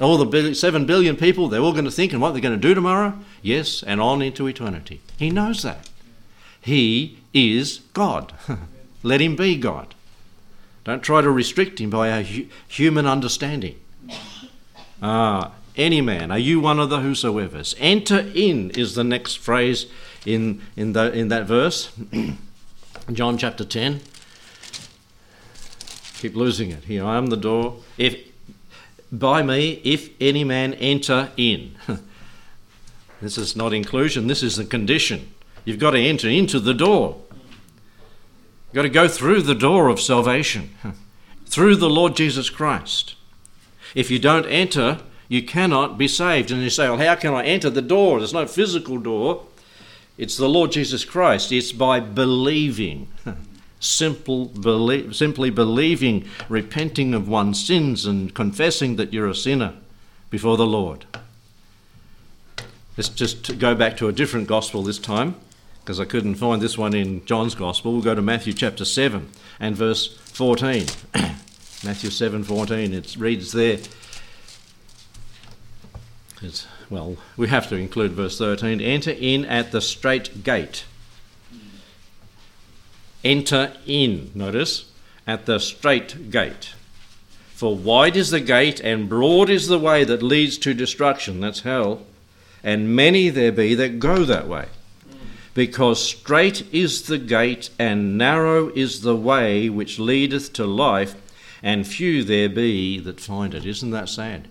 All 0.02 0.18
the 0.18 0.56
seven 0.56 0.86
billion 0.86 1.18
people, 1.18 1.50
they're 1.50 1.60
all 1.60 1.74
going 1.74 1.84
to 1.86 1.92
think 1.92 2.14
and 2.14 2.22
what 2.22 2.32
they're 2.32 2.42
going 2.42 2.60
to 2.60 2.68
do 2.68 2.74
tomorrow? 2.74 3.14
Yes, 3.42 3.84
and 3.84 4.00
on 4.00 4.22
into 4.22 4.48
eternity. 4.48 5.02
He 5.18 5.30
knows 5.30 5.62
that. 5.64 5.90
He 6.62 7.20
is 7.34 7.82
God. 7.94 8.34
Let 9.04 9.20
him 9.20 9.36
be 9.36 9.58
God. 9.58 9.94
Don't 10.86 11.02
try 11.04 11.20
to 11.20 11.30
restrict 11.30 11.80
him 11.82 11.90
by 11.90 12.12
our 12.12 12.22
hu- 12.22 12.48
human 12.66 13.06
understanding. 13.06 13.78
Ah, 15.02 15.52
any 15.78 16.02
man, 16.02 16.32
are 16.32 16.40
you 16.40 16.60
one 16.60 16.80
of 16.80 16.90
the 16.90 17.00
whosoever's? 17.00 17.76
Enter 17.80 18.20
in 18.34 18.72
is 18.72 18.96
the 18.96 19.04
next 19.04 19.40
phrase 19.40 19.88
in, 20.26 20.62
in, 20.76 20.94
the, 20.94 21.12
in 21.12 21.28
that 21.30 21.46
verse. 21.46 21.92
John 23.12 23.38
chapter 23.38 23.64
10 23.64 24.02
keep 26.26 26.36
losing 26.36 26.72
it. 26.72 26.86
Here 26.86 27.06
I 27.06 27.18
am 27.18 27.28
the 27.28 27.38
door. 27.38 27.78
If 28.00 28.18
by 29.12 29.44
me, 29.44 29.80
if 29.84 30.10
any 30.20 30.44
man 30.44 30.74
enter 30.76 31.30
in. 31.38 31.76
this 33.22 33.38
is 33.38 33.56
not 33.56 33.74
inclusion, 33.74 34.26
this 34.26 34.42
is 34.42 34.56
the 34.56 34.66
condition. 34.66 35.32
You've 35.64 35.80
got 35.80 35.92
to 35.92 36.00
enter 36.00 36.28
into 36.28 36.60
the 36.60 36.74
door. 36.74 37.22
You've 38.68 38.76
got 38.76 38.82
to 38.82 38.90
go 38.90 39.08
through 39.08 39.44
the 39.44 39.56
door 39.56 39.88
of 39.88 40.02
salvation, 40.02 40.72
through 41.46 41.76
the 41.76 41.90
Lord 41.90 42.16
Jesus 42.16 42.50
Christ. 42.50 43.16
If 43.94 44.10
you 44.10 44.18
don't 44.18 44.48
enter, 44.48 45.02
you 45.28 45.44
cannot 45.44 45.98
be 45.98 46.08
saved. 46.08 46.52
And 46.52 46.62
you 46.62 46.70
say, 46.70 46.88
Well, 46.88 46.98
how 46.98 47.16
can 47.16 47.34
I 47.34 47.44
enter 47.44 47.70
the 47.70 47.82
door? 47.82 48.20
There's 48.20 48.34
no 48.34 48.48
physical 48.48 48.98
door. 48.98 49.46
It's 50.18 50.38
the 50.38 50.50
Lord 50.50 50.72
Jesus 50.72 51.04
Christ. 51.04 51.52
It's 51.52 51.72
by 51.72 52.00
believing. 52.00 53.08
simple 53.80 54.46
believe, 54.46 55.16
simply 55.16 55.50
believing, 55.50 56.26
repenting 56.50 57.14
of 57.14 57.28
one's 57.28 57.64
sins, 57.64 58.06
and 58.06 58.34
confessing 58.34 58.96
that 58.96 59.14
you're 59.14 59.30
a 59.30 59.36
sinner 59.36 59.74
before 60.30 60.58
the 60.58 60.66
Lord. 60.66 61.06
Let's 62.98 63.10
just 63.10 63.60
go 63.60 63.76
back 63.76 63.98
to 63.98 64.08
a 64.08 64.14
different 64.14 64.48
gospel 64.48 64.82
this 64.82 64.98
time, 64.98 65.36
because 65.82 66.00
I 66.00 66.06
couldn't 66.06 66.36
find 66.36 66.62
this 66.62 66.78
one 66.78 66.96
in 66.96 67.26
John's 67.26 67.56
gospel. 67.56 67.94
We'll 67.94 68.02
go 68.02 68.16
to 68.16 68.22
Matthew 68.22 68.54
chapter 68.54 68.86
7 68.86 69.30
and 69.60 69.76
verse 69.76 70.08
14. 70.08 70.86
Matthew 71.84 72.10
7:14. 72.10 72.94
It 72.94 73.16
reads 73.18 73.52
there. 73.52 73.78
It's, 76.42 76.68
well, 76.90 77.18
we 77.38 77.48
have 77.48 77.70
to 77.70 77.76
include 77.76 78.12
verse 78.12 78.38
13. 78.38 78.82
Enter 78.82 79.12
in 79.12 79.46
at 79.46 79.72
the 79.72 79.82
strait 79.82 80.44
gate 80.44 80.86
enter 83.26 83.74
in, 83.86 84.32
notice, 84.36 84.86
at 85.28 85.46
the 85.48 85.60
strait 85.60 86.30
gate. 86.30 86.76
For 87.56 87.76
wide 87.76 88.16
is 88.16 88.30
the 88.30 88.40
gate 88.40 88.80
and 88.80 89.10
broad 89.10 89.50
is 89.50 89.68
the 89.68 89.80
way 89.80 90.04
that 90.04 90.22
leads 90.22 90.58
to 90.60 90.74
destruction, 90.74 91.42
that's 91.42 91.62
hell, 91.62 92.06
and 92.64 92.96
many 92.96 93.30
there 93.30 93.52
be 93.52 93.74
that 93.76 94.00
go 94.00 94.24
that 94.24 94.48
way. 94.48 94.68
Because 95.54 96.06
strait 96.06 96.68
is 96.74 97.04
the 97.04 97.18
gate 97.18 97.70
and 97.80 98.18
narrow 98.18 98.70
is 98.76 99.02
the 99.02 99.16
way 99.16 99.70
which 99.70 100.00
leadeth 100.00 100.54
to 100.54 100.66
life, 100.66 101.16
and 101.64 101.88
few 101.88 102.24
there 102.24 102.50
be 102.50 103.00
that 103.00 103.20
find 103.20 103.54
it. 103.54 103.66
Isn't 103.66 103.92
that 103.92 104.10
sad? 104.10 104.48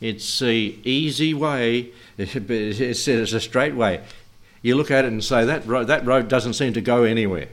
It's 0.00 0.40
a 0.42 0.56
easy 0.56 1.34
way, 1.34 1.90
it's 2.18 3.08
a 3.08 3.40
straight 3.40 3.74
way. 3.74 4.02
You 4.62 4.76
look 4.76 4.90
at 4.90 5.04
it 5.04 5.08
and 5.08 5.22
say, 5.22 5.44
that 5.44 5.66
road, 5.66 5.86
that 5.86 6.04
road 6.04 6.28
doesn't 6.28 6.54
seem 6.54 6.72
to 6.74 6.80
go 6.80 7.04
anywhere. 7.04 7.48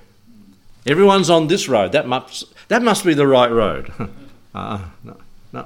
Everyone's 0.86 1.30
on 1.30 1.48
this 1.48 1.68
road. 1.68 1.92
That 1.92 2.08
must, 2.08 2.46
that 2.70 2.82
must 2.82 3.06
be 3.06 3.14
the 3.14 3.28
right 3.28 3.52
road. 3.52 3.92
uh, 4.56 4.86
no, 5.04 5.18
no. 5.52 5.66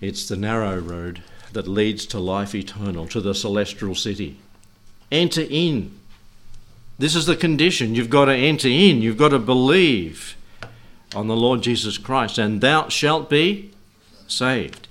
It's 0.00 0.28
the 0.28 0.36
narrow 0.36 0.78
road 0.78 1.22
that 1.52 1.68
leads 1.68 2.04
to 2.06 2.18
life 2.18 2.54
eternal, 2.54 3.06
to 3.08 3.20
the 3.20 3.34
celestial 3.34 3.94
city. 3.94 4.38
Enter 5.10 5.46
in. 5.48 5.96
This 6.98 7.14
is 7.14 7.26
the 7.26 7.36
condition. 7.36 7.94
You've 7.94 8.10
got 8.10 8.26
to 8.26 8.34
enter 8.34 8.68
in. 8.68 9.02
You've 9.02 9.16
got 9.16 9.28
to 9.28 9.38
believe 9.38 10.36
on 11.14 11.28
the 11.28 11.36
Lord 11.36 11.62
Jesus 11.62 11.96
Christ, 11.96 12.38
and 12.38 12.60
thou 12.60 12.88
shalt 12.88 13.30
be 13.30 13.70
saved. 14.26 14.87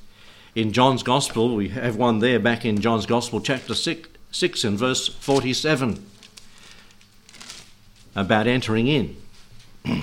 In 0.58 0.74
John's 0.74 1.04
Gospel, 1.04 1.56
we 1.56 1.70
have 1.70 1.98
one 1.98 2.18
there 2.18 2.40
back 2.40 2.66
in 2.66 2.82
John's 2.82 3.06
Gospel, 3.06 3.40
chapter 3.40 3.76
6, 3.76 4.10
6 4.32 4.64
and 4.64 4.76
verse 4.76 5.08
47 5.08 6.04
about 8.16 8.48
entering 8.48 8.88
in. 8.88 9.16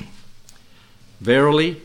verily, 1.20 1.82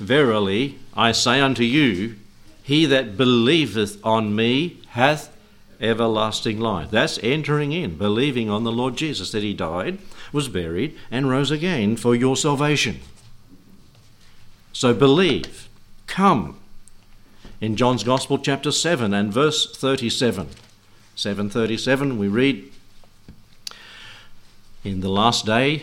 verily, 0.00 0.80
I 0.94 1.12
say 1.12 1.40
unto 1.40 1.62
you, 1.62 2.16
he 2.64 2.86
that 2.86 3.16
believeth 3.16 4.04
on 4.04 4.34
me 4.34 4.80
hath 4.88 5.32
everlasting 5.80 6.58
life. 6.58 6.90
That's 6.90 7.20
entering 7.22 7.70
in, 7.70 7.96
believing 7.98 8.50
on 8.50 8.64
the 8.64 8.72
Lord 8.72 8.96
Jesus, 8.96 9.30
that 9.30 9.44
he 9.44 9.54
died, 9.54 9.98
was 10.32 10.48
buried, 10.48 10.98
and 11.08 11.30
rose 11.30 11.52
again 11.52 11.94
for 11.94 12.16
your 12.16 12.36
salvation. 12.36 12.98
So 14.72 14.92
believe, 14.92 15.68
come. 16.08 16.58
In 17.60 17.74
John's 17.74 18.04
Gospel, 18.04 18.38
chapter 18.38 18.70
7 18.70 19.12
and 19.12 19.32
verse 19.32 19.74
37. 19.76 20.48
737, 21.16 22.16
we 22.16 22.28
read, 22.28 22.70
in 24.84 25.00
the 25.00 25.08
last 25.08 25.44
day, 25.44 25.82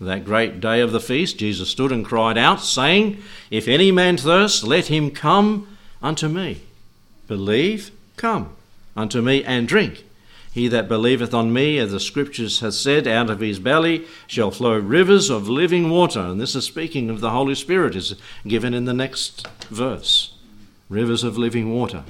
that 0.00 0.24
great 0.24 0.58
day 0.58 0.80
of 0.80 0.92
the 0.92 1.00
feast, 1.00 1.38
Jesus 1.38 1.68
stood 1.68 1.92
and 1.92 2.02
cried 2.02 2.38
out, 2.38 2.62
saying, 2.62 3.22
If 3.50 3.68
any 3.68 3.92
man 3.92 4.16
thirst, 4.16 4.64
let 4.64 4.86
him 4.86 5.10
come 5.10 5.76
unto 6.02 6.28
me. 6.28 6.62
Believe, 7.28 7.90
come 8.16 8.56
unto 8.96 9.20
me 9.20 9.44
and 9.44 9.68
drink. 9.68 10.04
He 10.50 10.66
that 10.68 10.88
believeth 10.88 11.34
on 11.34 11.52
me, 11.52 11.76
as 11.76 11.92
the 11.92 12.00
scriptures 12.00 12.60
have 12.60 12.72
said, 12.72 13.06
out 13.06 13.28
of 13.28 13.40
his 13.40 13.58
belly 13.58 14.06
shall 14.26 14.50
flow 14.50 14.78
rivers 14.78 15.28
of 15.28 15.46
living 15.46 15.90
water. 15.90 16.20
And 16.20 16.40
this 16.40 16.54
is 16.54 16.64
speaking 16.64 17.10
of 17.10 17.20
the 17.20 17.30
Holy 17.30 17.54
Spirit, 17.54 17.94
is 17.94 18.14
given 18.48 18.72
in 18.72 18.86
the 18.86 18.94
next 18.94 19.46
verse. 19.68 20.32
Rivers 20.90 21.24
of 21.24 21.38
living 21.38 21.72
water. 21.72 22.04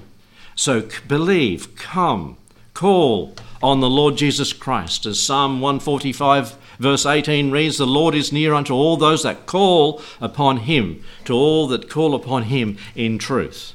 So 0.56 0.88
believe, 1.06 1.76
come, 1.76 2.36
call 2.74 3.36
on 3.62 3.80
the 3.80 3.90
Lord 3.90 4.16
Jesus 4.16 4.52
Christ. 4.52 5.06
As 5.06 5.20
Psalm 5.20 5.60
145, 5.60 6.56
verse 6.78 7.06
18 7.06 7.50
reads, 7.50 7.76
The 7.76 7.86
Lord 7.86 8.14
is 8.14 8.32
near 8.32 8.54
unto 8.54 8.74
all 8.74 8.96
those 8.96 9.22
that 9.22 9.46
call 9.46 10.02
upon 10.20 10.58
him, 10.58 11.04
to 11.26 11.34
all 11.34 11.68
that 11.68 11.88
call 11.88 12.14
upon 12.14 12.44
him 12.44 12.78
in 12.96 13.18
truth. 13.18 13.74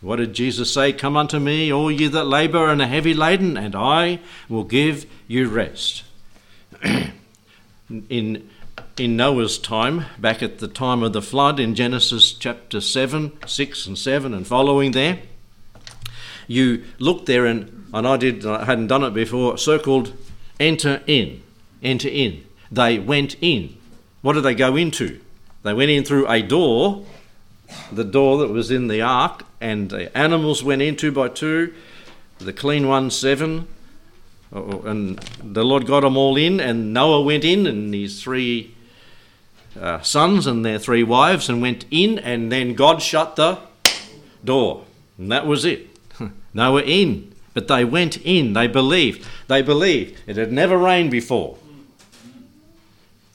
What 0.00 0.16
did 0.16 0.34
Jesus 0.34 0.74
say? 0.74 0.92
Come 0.92 1.16
unto 1.16 1.38
me, 1.38 1.72
all 1.72 1.90
ye 1.90 2.08
that 2.08 2.24
labour 2.24 2.68
and 2.68 2.82
are 2.82 2.88
heavy 2.88 3.14
laden, 3.14 3.56
and 3.56 3.76
I 3.76 4.18
will 4.48 4.64
give 4.64 5.06
you 5.28 5.48
rest. 5.48 6.02
in, 8.08 8.50
in 8.98 9.16
Noah's 9.16 9.58
time, 9.58 10.04
back 10.18 10.42
at 10.42 10.58
the 10.58 10.68
time 10.68 11.02
of 11.02 11.12
the 11.12 11.22
flood 11.22 11.58
in 11.58 11.74
Genesis 11.74 12.32
chapter 12.32 12.80
7, 12.80 13.32
6 13.46 13.86
and 13.86 13.98
7 13.98 14.34
and 14.34 14.46
following 14.46 14.92
there, 14.92 15.20
you 16.46 16.84
look 16.98 17.26
there 17.26 17.46
and, 17.46 17.86
and 17.94 18.06
I 18.06 18.16
did 18.16 18.44
I 18.44 18.64
hadn't 18.64 18.88
done 18.88 19.04
it 19.04 19.14
before, 19.14 19.56
circled 19.56 20.12
enter 20.60 21.02
in. 21.06 21.42
Enter 21.82 22.08
in. 22.08 22.44
They 22.70 22.98
went 22.98 23.36
in. 23.40 23.76
What 24.20 24.34
did 24.34 24.42
they 24.42 24.54
go 24.54 24.76
into? 24.76 25.20
They 25.62 25.74
went 25.74 25.90
in 25.90 26.04
through 26.04 26.28
a 26.28 26.42
door 26.42 27.04
the 27.90 28.04
door 28.04 28.38
that 28.38 28.50
was 28.50 28.70
in 28.70 28.88
the 28.88 29.02
ark, 29.02 29.44
and 29.60 29.90
the 29.90 30.16
animals 30.16 30.62
went 30.62 30.82
in 30.82 30.96
two 30.96 31.12
by 31.12 31.28
two, 31.28 31.72
the 32.38 32.52
clean 32.52 32.88
ones 32.88 33.16
seven, 33.16 33.66
oh, 34.52 34.82
oh, 34.84 34.88
and 34.88 35.18
the 35.42 35.64
Lord 35.64 35.86
got 35.86 36.00
them 36.00 36.16
all 36.16 36.36
in, 36.36 36.60
and 36.60 36.92
Noah 36.92 37.22
went 37.22 37.44
in, 37.44 37.66
and 37.66 37.94
his 37.94 38.22
three 38.22 38.74
uh, 39.80 40.00
sons 40.00 40.46
and 40.46 40.64
their 40.64 40.78
three 40.78 41.02
wives, 41.02 41.48
and 41.48 41.62
went 41.62 41.84
in, 41.90 42.18
and 42.18 42.50
then 42.50 42.74
God 42.74 43.02
shut 43.02 43.36
the 43.36 43.58
door, 44.44 44.84
and 45.18 45.30
that 45.30 45.46
was 45.46 45.64
it. 45.64 45.88
they 46.54 46.68
were 46.68 46.82
in, 46.82 47.34
but 47.54 47.68
they 47.68 47.84
went 47.84 48.18
in. 48.18 48.52
They 48.52 48.66
believed. 48.66 49.26
They 49.48 49.62
believed. 49.62 50.20
It 50.26 50.36
had 50.36 50.52
never 50.52 50.76
rained 50.76 51.10
before. 51.10 51.58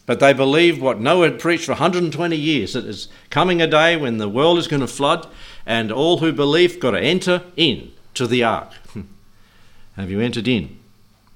But 0.06 0.22
they 0.22 0.32
believed 0.32 0.80
what 0.80 1.02
Noah 1.02 1.32
had 1.32 1.40
preached 1.40 1.66
for 1.66 1.74
120 1.74 2.36
years 2.36 2.74
that 2.74 2.82
there's 2.82 3.10
coming 3.30 3.62
a 3.62 3.68
day 3.68 3.98
when 3.98 4.18
the 4.18 4.30
world 4.30 4.58
is 4.58 4.68
going 4.68 4.80
to 4.80 4.88
flood, 4.88 5.28
and 5.66 5.92
all 5.92 6.20
who 6.20 6.32
believe 6.32 6.80
got 6.80 6.92
to 6.92 7.00
enter 7.00 7.44
in 7.56 7.92
to 8.14 8.26
the 8.26 8.44
ark. 8.44 8.72
Have 9.98 10.10
you 10.10 10.22
entered 10.22 10.48
in? 10.48 10.78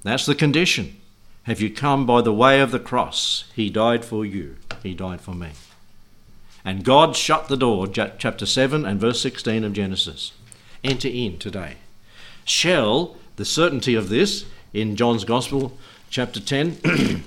That's 0.04 0.26
the 0.26 0.36
condition. 0.36 1.01
Have 1.44 1.60
you 1.60 1.72
come 1.72 2.06
by 2.06 2.22
the 2.22 2.34
way 2.34 2.62
of 2.62 2.72
the 2.72 2.80
cross? 2.80 3.46
He 3.56 3.70
died 3.70 4.06
for 4.06 4.26
you, 4.26 4.58
He 4.84 4.94
died 4.94 5.22
for 5.22 5.34
me. 5.34 5.52
And 6.64 6.84
God 6.84 7.16
shut 7.16 7.48
the 7.48 7.58
door, 7.58 7.88
chapter 7.88 8.46
7 8.46 8.86
and 8.86 9.00
verse 9.00 9.20
16 9.22 9.64
of 9.64 9.74
Genesis. 9.74 10.34
Enter 10.84 11.08
in 11.08 11.40
today. 11.40 11.78
Shall, 12.46 13.16
the 13.36 13.46
certainty 13.46 13.96
of 13.96 14.10
this 14.10 14.46
in 14.74 14.96
John's 14.96 15.24
Gospel, 15.24 15.76
chapter 16.12 16.40
10, 16.40 16.78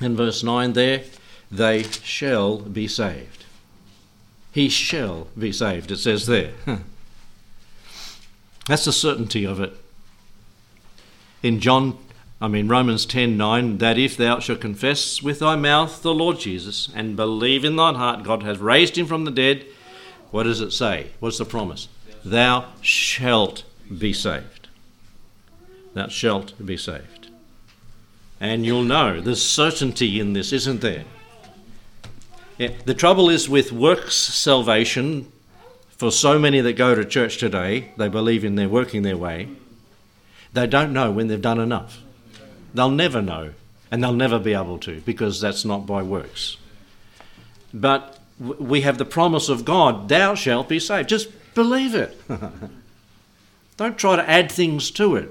in 0.00 0.16
verse 0.16 0.42
9 0.42 0.72
there, 0.72 1.04
they 1.50 1.84
shall 1.84 2.58
be 2.58 2.88
saved. 2.88 3.44
He 4.52 4.68
shall 4.68 5.28
be 5.38 5.52
saved, 5.52 5.92
it 5.92 5.98
says 5.98 6.26
there. 6.26 6.52
That's 8.66 8.84
the 8.84 8.92
certainty 8.92 9.44
of 9.44 9.60
it. 9.60 9.72
In 11.42 11.60
John, 11.60 11.96
I 12.40 12.46
mean 12.46 12.68
Romans 12.68 13.04
10 13.04 13.36
9, 13.36 13.78
that 13.78 13.98
if 13.98 14.16
thou 14.16 14.38
shalt 14.38 14.60
confess 14.60 15.22
with 15.22 15.40
thy 15.40 15.56
mouth 15.56 16.02
the 16.02 16.14
Lord 16.14 16.38
Jesus 16.38 16.88
and 16.94 17.16
believe 17.16 17.64
in 17.64 17.76
thine 17.76 17.96
heart 17.96 18.22
God 18.22 18.44
has 18.44 18.58
raised 18.58 18.96
him 18.96 19.06
from 19.06 19.24
the 19.24 19.30
dead, 19.30 19.66
what 20.30 20.44
does 20.44 20.60
it 20.60 20.70
say? 20.70 21.08
What's 21.18 21.38
the 21.38 21.44
promise? 21.44 21.88
Thou 22.24 22.66
shalt 22.80 23.64
be 23.96 24.12
saved. 24.12 24.68
Thou 25.94 26.08
shalt 26.08 26.54
be 26.64 26.76
saved. 26.76 27.28
And 28.40 28.64
you'll 28.64 28.84
know 28.84 29.20
there's 29.20 29.44
certainty 29.44 30.20
in 30.20 30.32
this, 30.32 30.52
isn't 30.52 30.80
there? 30.80 31.04
Yeah, 32.56 32.72
the 32.84 32.94
trouble 32.94 33.28
is 33.30 33.48
with 33.48 33.72
works 33.72 34.14
salvation, 34.14 35.32
for 35.90 36.12
so 36.12 36.38
many 36.38 36.60
that 36.60 36.74
go 36.74 36.94
to 36.94 37.04
church 37.04 37.38
today, 37.38 37.92
they 37.96 38.08
believe 38.08 38.44
in 38.44 38.54
their 38.54 38.68
working 38.68 39.02
their 39.02 39.16
way, 39.16 39.48
they 40.52 40.66
don't 40.68 40.92
know 40.92 41.10
when 41.10 41.26
they've 41.26 41.42
done 41.42 41.58
enough. 41.58 42.00
They'll 42.78 42.90
never 42.90 43.20
know, 43.20 43.54
and 43.90 44.04
they'll 44.04 44.12
never 44.12 44.38
be 44.38 44.54
able 44.54 44.78
to, 44.78 45.00
because 45.00 45.40
that's 45.40 45.64
not 45.64 45.84
by 45.84 46.00
works. 46.00 46.58
But 47.74 48.20
we 48.38 48.82
have 48.82 48.98
the 48.98 49.04
promise 49.04 49.48
of 49.48 49.64
God, 49.64 50.08
thou 50.08 50.36
shalt 50.36 50.68
be 50.68 50.78
saved. 50.78 51.08
Just 51.08 51.28
believe 51.56 51.96
it. 51.96 52.16
don't 53.76 53.98
try 53.98 54.14
to 54.14 54.30
add 54.30 54.52
things 54.52 54.92
to 54.92 55.16
it. 55.16 55.28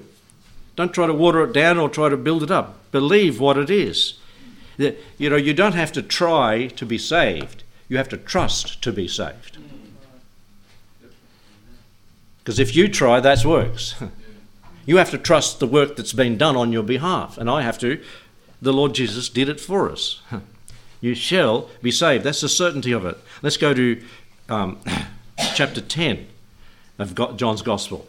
Don't 0.76 0.94
try 0.94 1.08
to 1.08 1.14
water 1.14 1.42
it 1.46 1.54
down 1.54 1.78
or 1.78 1.88
try 1.88 2.10
to 2.10 2.18
build 2.18 2.44
it 2.44 2.52
up. 2.52 2.92
Believe 2.92 3.40
what 3.40 3.58
it 3.58 3.70
is. 3.70 4.16
You 4.78 5.30
know, 5.30 5.38
you 5.38 5.54
don't 5.54 5.74
have 5.74 5.94
to 5.94 6.02
try 6.02 6.68
to 6.68 6.86
be 6.86 6.98
saved, 6.98 7.64
you 7.88 7.96
have 7.96 8.10
to 8.10 8.18
trust 8.18 8.84
to 8.84 8.92
be 8.92 9.08
saved. 9.08 9.58
Because 12.40 12.60
if 12.60 12.76
you 12.76 12.90
try, 12.90 13.22
that's 13.22 13.46
works. 13.46 13.96
You 14.88 14.98
have 14.98 15.12
to 15.12 15.18
trust 15.18 15.60
the 15.60 15.68
work 15.68 15.98
that's 15.98 16.14
been 16.14 16.38
done 16.38 16.56
on 16.56 16.72
your 16.72 16.82
behalf, 16.82 17.38
and 17.38 17.50
I 17.50 17.62
have 17.62 17.78
to. 17.80 18.02
The 18.62 18.74
Lord 18.74 18.96
Jesus 18.96 19.30
did 19.30 19.50
it 19.50 19.60
for 19.60 19.92
us. 19.92 20.22
You 21.02 21.14
shall 21.14 21.70
be 21.84 21.92
saved. 21.92 22.24
That's 22.24 22.42
the 22.42 22.50
certainty 22.50 22.94
of 22.94 23.06
it. 23.06 23.18
Let's 23.44 23.58
go 23.58 23.74
to 23.74 24.02
um, 24.50 24.80
chapter 25.56 25.82
10 25.82 26.26
of 26.98 27.38
John's 27.38 27.62
Gospel. 27.62 28.08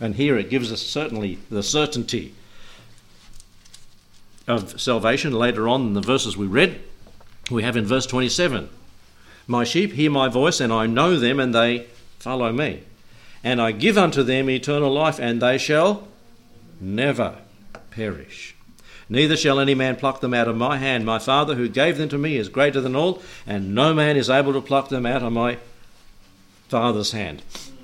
And 0.00 0.14
here 0.14 0.38
it 0.38 0.48
gives 0.48 0.72
us 0.72 0.80
certainly 0.80 1.38
the 1.50 1.62
certainty 1.62 2.34
of 4.46 4.80
salvation. 4.80 5.32
Later 5.32 5.68
on 5.68 5.88
in 5.88 5.94
the 5.94 6.00
verses 6.00 6.36
we 6.36 6.46
read, 6.46 6.80
we 7.50 7.64
have 7.64 7.76
in 7.76 7.84
verse 7.84 8.06
27 8.06 8.70
My 9.46 9.64
sheep 9.64 9.92
hear 9.92 10.10
my 10.10 10.28
voice, 10.28 10.60
and 10.60 10.72
I 10.72 10.86
know 10.86 11.18
them, 11.18 11.38
and 11.40 11.54
they 11.54 11.86
follow 12.20 12.52
me. 12.52 12.84
And 13.42 13.60
I 13.60 13.72
give 13.72 13.96
unto 13.96 14.22
them 14.22 14.50
eternal 14.50 14.92
life, 14.92 15.18
and 15.18 15.40
they 15.40 15.58
shall 15.58 16.08
never 16.80 17.38
perish. 17.90 18.54
Neither 19.08 19.36
shall 19.36 19.58
any 19.58 19.74
man 19.74 19.96
pluck 19.96 20.20
them 20.20 20.34
out 20.34 20.46
of 20.46 20.56
my 20.56 20.76
hand. 20.76 21.04
My 21.04 21.18
Father 21.18 21.56
who 21.56 21.68
gave 21.68 21.98
them 21.98 22.08
to 22.10 22.18
me 22.18 22.36
is 22.36 22.48
greater 22.48 22.80
than 22.80 22.94
all, 22.94 23.20
and 23.46 23.74
no 23.74 23.92
man 23.92 24.16
is 24.16 24.30
able 24.30 24.52
to 24.52 24.60
pluck 24.60 24.88
them 24.88 25.04
out 25.04 25.22
of 25.22 25.32
my 25.32 25.58
Father's 26.68 27.10
hand. 27.10 27.42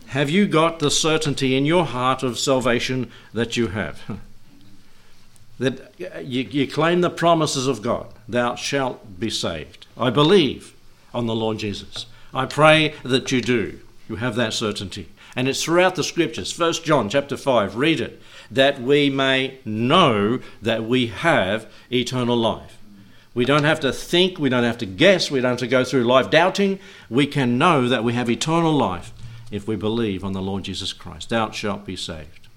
Have 0.09 0.31
you 0.31 0.47
got 0.47 0.79
the 0.79 0.90
certainty 0.90 1.57
in 1.57 1.66
your 1.66 1.85
heart 1.85 2.23
of 2.23 2.38
salvation 2.38 3.11
that 3.35 3.57
you 3.57 3.69
have? 3.69 4.01
that 5.59 5.92
you, 5.99 6.42
you 6.42 6.69
claim 6.69 7.01
the 7.01 7.11
promises 7.11 7.66
of 7.66 7.83
God, 7.83 8.07
thou 8.29 8.55
shalt 8.55 9.19
be 9.19 9.31
saved. 9.31 9.87
I 9.97 10.11
believe 10.11 10.75
on 11.12 11.27
the 11.27 11.35
Lord 11.35 11.59
Jesus. 11.59 12.07
I 12.33 12.47
pray 12.47 12.95
that 13.03 13.33
you 13.33 13.40
do. 13.40 13.81
You 14.09 14.16
have 14.16 14.37
that 14.37 14.53
certainty. 14.53 15.09
And 15.37 15.46
it's 15.49 15.62
throughout 15.62 15.94
the 15.94 16.03
scriptures. 16.03 16.51
First 16.51 16.85
John 16.85 17.11
chapter 17.11 17.37
5, 17.37 17.77
read 17.77 18.01
it, 18.01 18.20
that 18.51 18.81
we 18.81 19.11
may 19.11 19.59
know 19.64 20.40
that 20.62 20.85
we 20.85 21.09
have 21.09 21.70
eternal 21.92 22.37
life. 22.37 22.79
We 23.35 23.44
don't 23.44 23.64
have 23.64 23.81
to 23.81 23.92
think, 23.92 24.38
we 24.38 24.49
don't 24.49 24.64
have 24.64 24.79
to 24.79 24.87
guess, 24.87 25.31
we 25.31 25.42
don't 25.42 25.53
have 25.53 25.59
to 25.59 25.66
go 25.66 25.85
through 25.85 26.05
life 26.05 26.31
doubting. 26.31 26.79
We 27.11 27.27
can 27.27 27.59
know 27.59 27.87
that 27.87 28.03
we 28.03 28.14
have 28.14 28.31
eternal 28.31 28.72
life 28.72 29.12
if 29.51 29.68
we 29.68 29.77
believe 29.77 30.25
on 30.25 30.33
the 30.33 30.40
Lord 30.40 30.62
Jesus 30.64 30.94
Christ. 30.94 31.29
Thou 31.29 31.51
shalt 31.51 31.85
be 31.85 31.96
saved. 31.96 32.49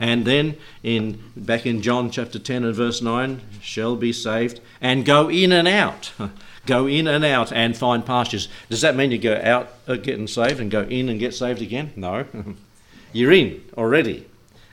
And 0.00 0.24
then 0.24 0.56
in 0.82 1.22
back 1.36 1.66
in 1.66 1.82
John 1.82 2.10
chapter 2.10 2.40
10 2.40 2.64
and 2.64 2.74
verse 2.74 3.00
9, 3.00 3.40
shall 3.60 3.94
be 3.94 4.12
saved 4.12 4.60
and 4.80 5.04
go 5.04 5.30
in 5.30 5.52
and 5.52 5.68
out. 5.68 6.12
go 6.66 6.86
in 6.86 7.06
and 7.06 7.24
out 7.24 7.52
and 7.52 7.76
find 7.76 8.04
pastures. 8.04 8.48
Does 8.68 8.80
that 8.82 8.96
mean 8.96 9.10
you 9.10 9.18
go 9.18 9.40
out 9.42 9.72
uh, 9.88 9.96
getting 9.96 10.26
saved 10.26 10.60
and 10.60 10.70
go 10.70 10.82
in 10.82 11.08
and 11.08 11.18
get 11.18 11.34
saved 11.34 11.62
again? 11.62 11.92
No. 11.96 12.26
you're 13.12 13.32
in 13.32 13.62
already 13.76 14.26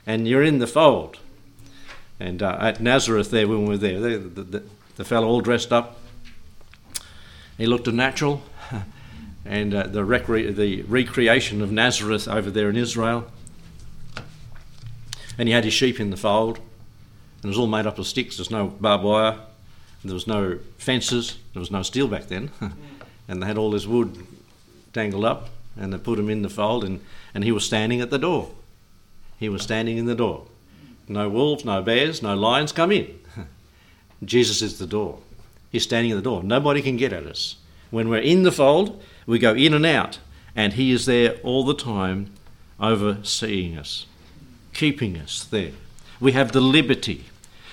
and 0.06 0.26
you're 0.26 0.42
in 0.42 0.58
the 0.58 0.66
fold. 0.66 1.18
And 2.18 2.42
uh, 2.42 2.58
at 2.60 2.80
Nazareth, 2.80 3.30
there 3.30 3.48
when 3.48 3.62
we 3.62 3.68
were 3.68 3.76
there, 3.76 4.00
the, 4.00 4.18
the, 4.18 4.62
the 4.96 5.04
fellow 5.04 5.26
all 5.26 5.40
dressed 5.40 5.72
up, 5.72 5.98
he 7.56 7.66
looked 7.66 7.88
a 7.88 7.92
natural 7.92 8.42
and 9.44 9.74
uh, 9.74 9.84
the, 9.84 10.00
recre- 10.00 10.54
the 10.54 10.82
recreation 10.82 11.62
of 11.62 11.72
Nazareth 11.72 12.28
over 12.28 12.50
there 12.50 12.68
in 12.68 12.76
Israel. 12.76 13.26
And 15.38 15.48
he 15.48 15.54
had 15.54 15.64
his 15.64 15.72
sheep 15.72 15.98
in 15.98 16.10
the 16.10 16.16
fold, 16.18 16.58
and 16.58 17.44
it 17.44 17.48
was 17.48 17.58
all 17.58 17.66
made 17.66 17.86
up 17.86 17.98
of 17.98 18.06
sticks. 18.06 18.36
There's 18.36 18.50
no 18.50 18.66
barbed 18.66 19.04
wire, 19.04 19.38
there 20.04 20.14
was 20.14 20.26
no 20.26 20.58
fences, 20.78 21.38
there 21.52 21.60
was 21.60 21.70
no 21.70 21.82
steel 21.82 22.08
back 22.08 22.26
then, 22.28 22.50
and 23.28 23.42
they 23.42 23.46
had 23.46 23.58
all 23.58 23.70
this 23.70 23.86
wood 23.86 24.26
tangled 24.92 25.24
up, 25.24 25.50
and 25.76 25.92
they 25.92 25.98
put 25.98 26.18
him 26.18 26.30
in 26.30 26.42
the 26.42 26.48
fold, 26.50 26.84
and, 26.84 27.00
and 27.34 27.44
he 27.44 27.52
was 27.52 27.64
standing 27.64 28.00
at 28.00 28.10
the 28.10 28.18
door. 28.18 28.50
He 29.38 29.48
was 29.48 29.62
standing 29.62 29.98
in 29.98 30.06
the 30.06 30.14
door. 30.14 30.46
No 31.08 31.28
wolves, 31.28 31.64
no 31.64 31.82
bears, 31.82 32.22
no 32.22 32.34
lions 32.34 32.72
come 32.72 32.92
in. 32.92 33.18
Jesus 34.24 34.62
is 34.62 34.78
the 34.78 34.86
door. 34.86 35.18
He's 35.70 35.82
standing 35.82 36.12
at 36.12 36.16
the 36.16 36.22
door. 36.22 36.42
Nobody 36.42 36.82
can 36.82 36.96
get 36.96 37.12
at 37.12 37.26
us. 37.26 37.56
When 37.90 38.08
we're 38.08 38.18
in 38.18 38.42
the 38.42 38.52
fold, 38.52 39.02
we 39.26 39.38
go 39.38 39.54
in 39.54 39.74
and 39.74 39.86
out, 39.86 40.18
and 40.54 40.74
He 40.74 40.92
is 40.92 41.06
there 41.06 41.34
all 41.42 41.64
the 41.64 41.74
time 41.74 42.32
overseeing 42.78 43.76
us. 43.76 44.06
keeping 44.72 45.18
us 45.18 45.44
there. 45.44 45.72
We 46.20 46.32
have 46.32 46.52
the 46.52 46.60
liberty. 46.60 47.24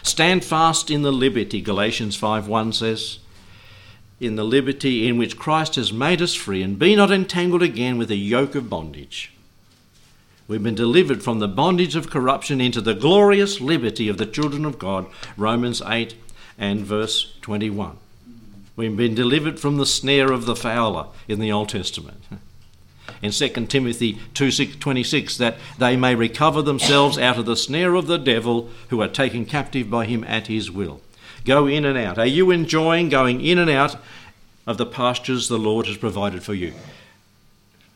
Stand 0.04 0.44
fast 0.44 0.90
in 0.90 1.02
the 1.02 1.12
liberty, 1.12 1.62
Galatians 1.62 2.16
5 2.16 2.48
1 2.48 2.74
says. 2.74 3.20
In 4.20 4.36
the 4.36 4.44
liberty 4.44 5.08
in 5.08 5.18
which 5.18 5.38
Christ 5.38 5.76
has 5.76 5.94
made 5.94 6.22
us 6.22 6.34
free, 6.34 6.64
and 6.64 6.80
be 6.80 6.96
not 6.96 7.12
entangled 7.12 7.62
again 7.62 7.98
with 7.98 8.10
a 8.10 8.16
yoke 8.16 8.56
of 8.56 8.70
bondage. 8.70 9.32
We've 10.48 10.64
been 10.64 10.76
delivered 10.76 11.22
from 11.22 11.40
the 11.40 11.48
bondage 11.48 11.96
of 11.96 12.10
corruption 12.10 12.62
into 12.62 12.82
the 12.82 12.94
glorious 12.94 13.60
liberty 13.60 14.08
of 14.08 14.18
the 14.18 14.26
children 14.26 14.66
of 14.66 14.80
God, 14.80 15.06
Romans 15.36 15.82
8 15.86 16.16
and 16.58 16.82
verse 16.82 17.36
21. 17.42 17.98
We've 18.76 18.96
been 18.96 19.14
delivered 19.14 19.60
from 19.60 19.78
the 19.78 19.86
snare 19.86 20.32
of 20.32 20.46
the 20.46 20.56
fowler 20.56 21.08
in 21.28 21.40
the 21.40 21.52
Old 21.52 21.70
Testament. 21.70 22.24
In 23.22 23.32
2 23.32 23.68
Timothy 23.68 24.20
2:26 24.34 25.38
that 25.38 25.58
they 25.78 25.98
may 25.98 26.16
recover 26.16 26.62
themselves 26.62 27.18
out 27.18 27.38
of 27.38 27.46
the 27.46 27.56
snare 27.56 27.96
of 27.96 28.08
the 28.08 28.18
devil 28.18 28.70
who 28.90 29.02
are 29.02 29.08
taken 29.08 29.46
captive 29.46 29.90
by 29.90 30.06
him 30.06 30.24
at 30.26 30.48
his 30.48 30.70
will. 30.70 31.02
Go 31.46 31.66
in 31.66 31.86
and 31.86 31.98
out. 31.98 32.18
Are 32.18 32.26
you 32.26 32.52
enjoying 32.52 33.10
going 33.10 33.42
in 33.42 33.58
and 33.58 33.70
out 33.70 33.98
of 34.66 34.78
the 34.78 34.86
pastures 34.86 35.48
the 35.48 35.58
Lord 35.58 35.88
has 35.88 35.98
provided 35.98 36.44
for 36.44 36.54
you? 36.54 36.74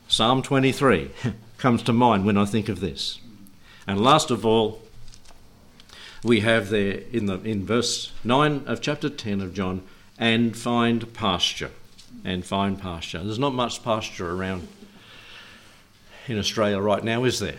Psalm 0.07 0.41
23 0.41 1.11
comes 1.57 1.83
to 1.83 1.93
mind 1.93 2.25
when 2.25 2.37
I 2.37 2.45
think 2.45 2.69
of 2.69 2.79
this. 2.79 3.19
And 3.87 4.01
last 4.01 4.31
of 4.31 4.45
all, 4.45 4.81
we 6.23 6.41
have 6.41 6.69
there 6.69 7.01
in 7.11 7.25
the 7.25 7.41
in 7.41 7.65
verse 7.65 8.11
9 8.23 8.63
of 8.67 8.81
chapter 8.81 9.09
10 9.09 9.41
of 9.41 9.53
John 9.53 9.83
and 10.17 10.55
find 10.55 11.13
pasture 11.13 11.71
and 12.23 12.45
find 12.45 12.79
pasture. 12.79 13.23
There's 13.23 13.39
not 13.39 13.53
much 13.53 13.83
pasture 13.83 14.29
around 14.29 14.67
in 16.31 16.39
Australia 16.39 16.79
right 16.79 17.03
now, 17.03 17.23
is 17.25 17.39
there? 17.39 17.57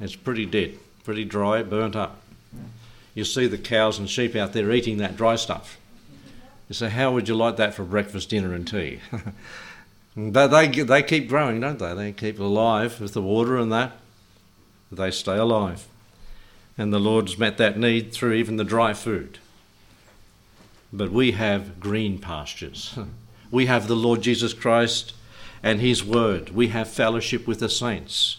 It's 0.00 0.16
pretty 0.16 0.46
dead, 0.46 0.78
pretty 1.04 1.24
dry, 1.24 1.62
burnt 1.62 1.94
up. 1.94 2.20
You 3.14 3.24
see 3.24 3.46
the 3.46 3.58
cows 3.58 3.98
and 3.98 4.08
sheep 4.08 4.34
out 4.34 4.52
there 4.52 4.70
eating 4.72 4.98
that 4.98 5.16
dry 5.16 5.36
stuff. 5.36 5.78
You 6.68 6.74
say, 6.74 6.88
how 6.88 7.12
would 7.12 7.28
you 7.28 7.34
like 7.34 7.56
that 7.56 7.74
for 7.74 7.84
breakfast, 7.84 8.30
dinner, 8.30 8.52
and 8.52 8.66
tea? 8.66 9.00
they, 10.16 10.46
they, 10.46 10.68
they 10.68 11.02
keep 11.02 11.28
growing, 11.28 11.60
don't 11.60 11.78
they? 11.78 11.94
They 11.94 12.12
keep 12.12 12.38
alive 12.38 13.00
with 13.00 13.12
the 13.12 13.22
water 13.22 13.56
and 13.56 13.70
that. 13.72 13.92
They 14.90 15.10
stay 15.10 15.36
alive. 15.36 15.86
And 16.76 16.92
the 16.92 16.98
Lord's 16.98 17.38
met 17.38 17.56
that 17.58 17.78
need 17.78 18.12
through 18.12 18.32
even 18.34 18.56
the 18.56 18.64
dry 18.64 18.92
food. 18.92 19.38
But 20.92 21.10
we 21.10 21.32
have 21.32 21.80
green 21.80 22.18
pastures. 22.18 22.98
We 23.48 23.66
have 23.66 23.86
the 23.86 23.94
Lord 23.94 24.22
Jesus 24.22 24.52
Christ 24.52 25.14
and 25.66 25.80
His 25.80 26.04
Word. 26.04 26.50
We 26.50 26.68
have 26.68 26.88
fellowship 26.88 27.44
with 27.44 27.58
the 27.58 27.68
saints. 27.68 28.38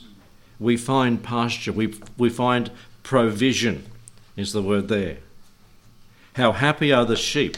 We 0.61 0.77
find 0.77 1.21
pasture. 1.21 1.73
We, 1.73 1.93
we 2.17 2.29
find 2.29 2.71
provision, 3.03 3.85
is 4.37 4.53
the 4.53 4.61
word 4.61 4.87
there. 4.87 5.17
How 6.35 6.53
happy 6.53 6.93
are 6.93 7.03
the 7.03 7.17
sheep 7.17 7.57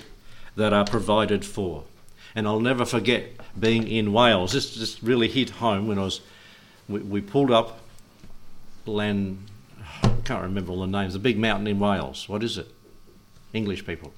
that 0.56 0.74
are 0.74 0.86
provided 0.86 1.46
for. 1.46 1.84
And 2.34 2.48
I'll 2.48 2.60
never 2.60 2.84
forget 2.84 3.26
being 3.60 3.88
in 3.88 4.12
Wales. 4.12 4.54
This 4.54 4.74
just 4.74 5.04
really 5.04 5.28
hit 5.28 5.52
home 5.52 5.88
when 5.88 6.00
I 6.00 6.04
was. 6.04 6.22
We, 6.88 7.02
we 7.02 7.22
pulled 7.22 7.52
up 7.52 7.80
Land. 8.88 9.38
I 10.02 10.10
can't 10.24 10.42
remember 10.42 10.72
all 10.72 10.82
the 10.82 10.88
names. 10.88 11.14
The 11.14 11.20
big 11.20 11.38
mountain 11.38 11.68
in 11.68 11.80
Wales. 11.80 12.28
What 12.28 12.44
is 12.44 12.58
it? 12.58 12.68
English 13.54 13.86
people. 13.86 14.14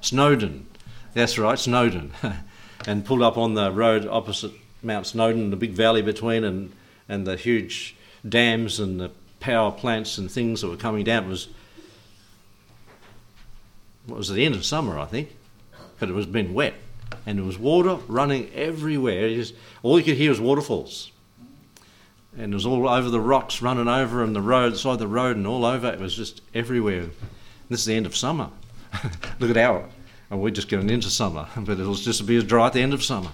Snowdon. 0.00 0.66
That's 1.12 1.38
right, 1.38 1.60
Snowdon. 1.60 2.10
and 2.86 3.04
pulled 3.04 3.22
up 3.22 3.36
on 3.36 3.54
the 3.54 3.70
road 3.72 4.06
opposite 4.06 4.52
Mount 4.82 5.06
Snowdon, 5.06 5.50
the 5.50 5.56
big 5.56 5.72
valley 5.72 6.02
between, 6.02 6.44
and, 6.44 6.72
and 7.08 7.26
the 7.26 7.36
huge 7.36 7.96
dams 8.28 8.80
and 8.80 9.00
the 9.00 9.10
power 9.40 9.72
plants 9.72 10.18
and 10.18 10.30
things 10.30 10.60
that 10.60 10.68
were 10.68 10.76
coming 10.76 11.04
down. 11.04 11.24
It 11.24 11.28
was 11.28 11.48
what 14.06 14.18
was 14.18 14.28
the 14.28 14.44
end 14.44 14.54
of 14.54 14.64
summer, 14.64 14.98
I 14.98 15.06
think, 15.06 15.34
but 15.98 16.08
it 16.08 16.12
was 16.12 16.26
been 16.26 16.52
wet, 16.52 16.74
and 17.24 17.38
there 17.38 17.44
was 17.44 17.58
water 17.58 17.96
running 18.06 18.50
everywhere. 18.54 19.30
Just, 19.30 19.54
all 19.82 19.98
you 19.98 20.04
could 20.04 20.16
hear 20.16 20.30
was 20.30 20.40
waterfalls, 20.40 21.10
and 22.36 22.52
it 22.52 22.54
was 22.54 22.66
all 22.66 22.86
over 22.86 23.08
the 23.08 23.20
rocks, 23.20 23.62
running 23.62 23.88
over, 23.88 24.22
and 24.22 24.36
the 24.36 24.42
road, 24.42 24.76
side 24.76 24.98
the 24.98 25.08
road, 25.08 25.36
and 25.36 25.46
all 25.46 25.64
over. 25.64 25.88
It 25.88 26.00
was 26.00 26.14
just 26.14 26.42
everywhere. 26.54 27.06
This 27.70 27.80
is 27.80 27.86
the 27.86 27.94
end 27.94 28.04
of 28.04 28.14
summer. 28.14 28.50
Look 29.40 29.50
at 29.50 29.56
our 29.56 29.88
and 30.34 30.42
we're 30.42 30.50
just 30.50 30.66
getting 30.68 30.90
into 30.90 31.10
summer, 31.10 31.48
but 31.56 31.78
it'll 31.78 31.94
just 31.94 32.26
be 32.26 32.36
as 32.36 32.42
dry 32.42 32.66
at 32.66 32.72
the 32.72 32.82
end 32.82 32.92
of 32.92 33.04
summer. 33.04 33.30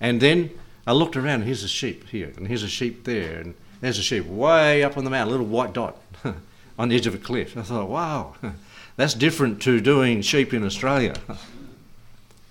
And 0.00 0.20
then 0.20 0.50
I 0.84 0.92
looked 0.92 1.16
around, 1.16 1.36
and 1.36 1.44
here's 1.44 1.62
a 1.62 1.68
sheep 1.68 2.08
here, 2.08 2.32
and 2.36 2.48
here's 2.48 2.64
a 2.64 2.68
sheep 2.68 3.04
there, 3.04 3.38
and 3.38 3.54
there's 3.80 4.00
a 4.00 4.02
sheep 4.02 4.26
way 4.26 4.82
up 4.82 4.98
on 4.98 5.04
the 5.04 5.10
mountain, 5.10 5.28
a 5.28 5.30
little 5.30 5.46
white 5.46 5.72
dot 5.72 5.96
on 6.78 6.88
the 6.88 6.96
edge 6.96 7.06
of 7.06 7.14
a 7.14 7.18
cliff. 7.18 7.56
I 7.56 7.62
thought, 7.62 7.88
wow, 7.88 8.34
that's 8.96 9.14
different 9.14 9.62
to 9.62 9.80
doing 9.80 10.22
sheep 10.22 10.52
in 10.52 10.64
Australia. 10.64 11.14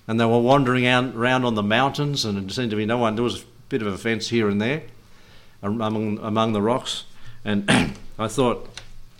and 0.08 0.18
they 0.18 0.26
were 0.26 0.39
wandering 0.39 0.86
out, 0.86 1.14
around 1.14 1.43
on 1.43 1.56
the 1.56 1.64
mountains, 1.64 2.24
and 2.24 2.38
it 2.38 2.54
seemed 2.54 2.72
to 2.72 2.78
be 2.78 2.86
no 2.86 2.99
one. 2.99 3.16
There 3.16 3.24
was 3.24 3.41
a 3.41 3.45
bit 3.68 3.82
of 3.82 3.88
a 3.89 3.97
fence 3.97 4.30
here 4.30 4.47
and 4.47 4.62
there 4.62 4.84
among, 5.62 6.20
among 6.20 6.54
the 6.54 6.62
rocks. 6.62 7.04
And 7.43 7.70
I 8.18 8.30
thought, 8.30 8.70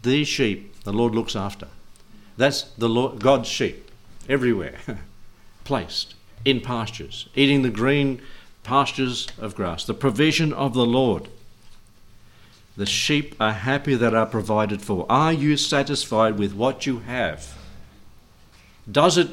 these 0.03 0.29
sheep 0.29 0.84
the 0.86 0.93
Lord 0.93 1.13
looks 1.13 1.36
after. 1.36 1.67
That's 2.38 2.61
the 2.61 2.88
Lord, 2.88 3.19
God's 3.19 3.49
sheep 3.49 3.90
everywhere, 4.28 4.78
placed 5.63 6.15
in 6.45 6.61
pastures, 6.61 7.30
eating 7.36 7.61
the 7.61 7.69
green 7.69 8.22
pastures 8.63 9.28
of 9.39 9.55
grass, 9.55 9.86
the 9.86 9.93
provision 9.93 10.53
of 10.53 10.74
the 10.74 10.86
Lord. 10.86 11.28
The 12.78 12.86
sheep 12.86 13.36
are 13.39 13.53
happy 13.53 13.95
that 13.95 14.13
are 14.13 14.26
provided 14.26 14.82
for. 14.82 15.05
Are 15.09 15.34
you 15.34 15.57
satisfied 15.57 16.38
with 16.38 16.53
what 16.53 16.86
you 16.86 16.99
have? 16.99 17.57
Does 18.89 19.17
it 19.17 19.30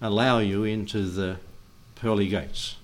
allow 0.00 0.38
you 0.38 0.64
into 0.64 1.02
the 1.02 1.38
pearly 1.94 2.28
gates? 2.28 2.76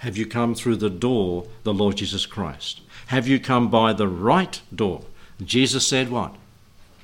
Have 0.00 0.16
you 0.16 0.26
come 0.26 0.54
through 0.54 0.76
the 0.76 0.90
door, 0.90 1.46
the 1.62 1.74
Lord 1.74 1.96
Jesus 1.96 2.26
Christ? 2.26 2.80
Have 3.08 3.28
you 3.28 3.38
come 3.38 3.70
by 3.70 3.92
the 3.92 4.08
right 4.08 4.60
door? 4.74 5.04
Jesus 5.42 5.86
said, 5.86 6.10
What? 6.10 6.34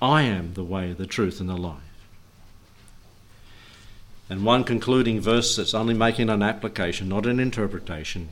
I 0.00 0.22
am 0.22 0.54
the 0.54 0.64
way, 0.64 0.92
the 0.92 1.06
truth, 1.06 1.40
and 1.40 1.48
the 1.48 1.56
life. 1.56 1.85
And 4.28 4.44
one 4.44 4.64
concluding 4.64 5.20
verse 5.20 5.54
that's 5.54 5.72
only 5.72 5.94
making 5.94 6.30
an 6.30 6.42
application, 6.42 7.08
not 7.08 7.26
an 7.26 7.38
interpretation, 7.38 8.28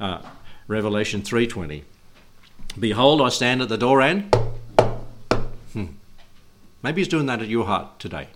uh, 0.00 0.22
Revelation 0.66 1.22
3:20. 1.22 1.84
Behold, 2.78 3.20
I 3.20 3.28
stand 3.28 3.62
at 3.62 3.68
the 3.68 3.78
door 3.78 4.00
and 4.00 4.34
hmm. 5.72 5.86
maybe 6.82 7.02
he's 7.02 7.08
doing 7.08 7.26
that 7.26 7.40
at 7.40 7.48
your 7.48 7.66
heart 7.66 8.00
today. 8.00 8.28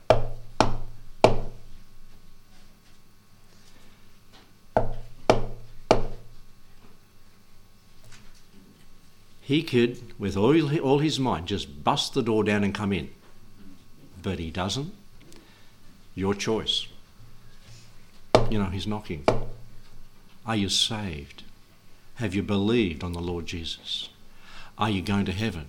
He 9.40 9.62
could, 9.62 10.00
with 10.18 10.36
all, 10.36 10.80
all 10.80 10.98
his 10.98 11.20
might, 11.20 11.44
just 11.44 11.84
bust 11.84 12.14
the 12.14 12.22
door 12.22 12.42
down 12.42 12.64
and 12.64 12.74
come 12.74 12.92
in. 12.92 13.10
But 14.20 14.40
he 14.40 14.50
doesn't. 14.50 14.92
Your 16.16 16.34
choice. 16.34 16.88
You 18.50 18.58
know, 18.58 18.70
He's 18.70 18.86
knocking. 18.86 19.24
Are 20.44 20.56
you 20.56 20.68
saved? 20.68 21.44
Have 22.16 22.34
you 22.34 22.42
believed 22.42 23.04
on 23.04 23.12
the 23.12 23.20
Lord 23.20 23.46
Jesus? 23.46 24.08
Are 24.78 24.90
you 24.90 25.02
going 25.02 25.26
to 25.26 25.32
heaven? 25.32 25.68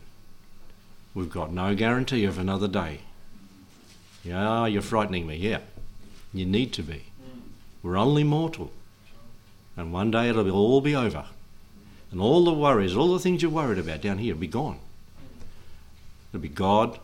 We've 1.14 1.30
got 1.30 1.52
no 1.52 1.76
guarantee 1.76 2.24
of 2.24 2.40
another 2.40 2.68
day. 2.68 3.02
Yeah, 4.24 4.66
you're 4.66 4.82
frightening 4.82 5.28
me. 5.28 5.36
Yeah, 5.36 5.60
you 6.34 6.46
need 6.46 6.72
to 6.74 6.84
be. 6.84 7.04
We're 7.84 7.98
only 7.98 8.24
mortal. 8.24 8.72
And 9.76 9.92
one 9.92 10.12
day 10.12 10.30
it'll 10.30 10.50
all 10.50 10.82
be 10.82 10.96
over. 10.96 11.26
And 12.12 12.22
all 12.22 12.46
the 12.46 12.54
worries, 12.54 12.96
all 12.96 13.14
the 13.14 13.20
things 13.20 13.42
you're 13.42 13.52
worried 13.52 13.78
about 13.78 14.02
down 14.02 14.18
here 14.18 14.34
will 14.34 14.42
be 14.42 14.48
gone. 14.48 14.80
It'll 16.32 16.42
be 16.42 16.50
God 16.50 17.00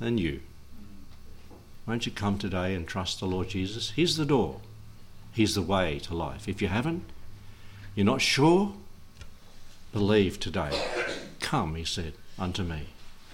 and 0.00 0.20
you. 0.20 0.40
Won't 1.88 2.04
you 2.04 2.12
come 2.12 2.36
today 2.36 2.74
and 2.74 2.86
trust 2.86 3.18
the 3.18 3.26
Lord 3.26 3.48
Jesus? 3.48 3.92
He's 3.92 4.18
the 4.18 4.26
door, 4.26 4.60
He's 5.32 5.54
the 5.54 5.62
way 5.62 5.98
to 6.00 6.14
life. 6.14 6.46
If 6.46 6.60
you 6.60 6.68
haven't, 6.68 7.04
you're 7.94 8.04
not 8.04 8.20
sure, 8.20 8.74
believe 9.94 10.38
today. 10.38 10.70
Come, 11.40 11.76
He 11.76 11.84
said, 11.84 12.12
unto 12.38 12.62
me. 12.62 12.88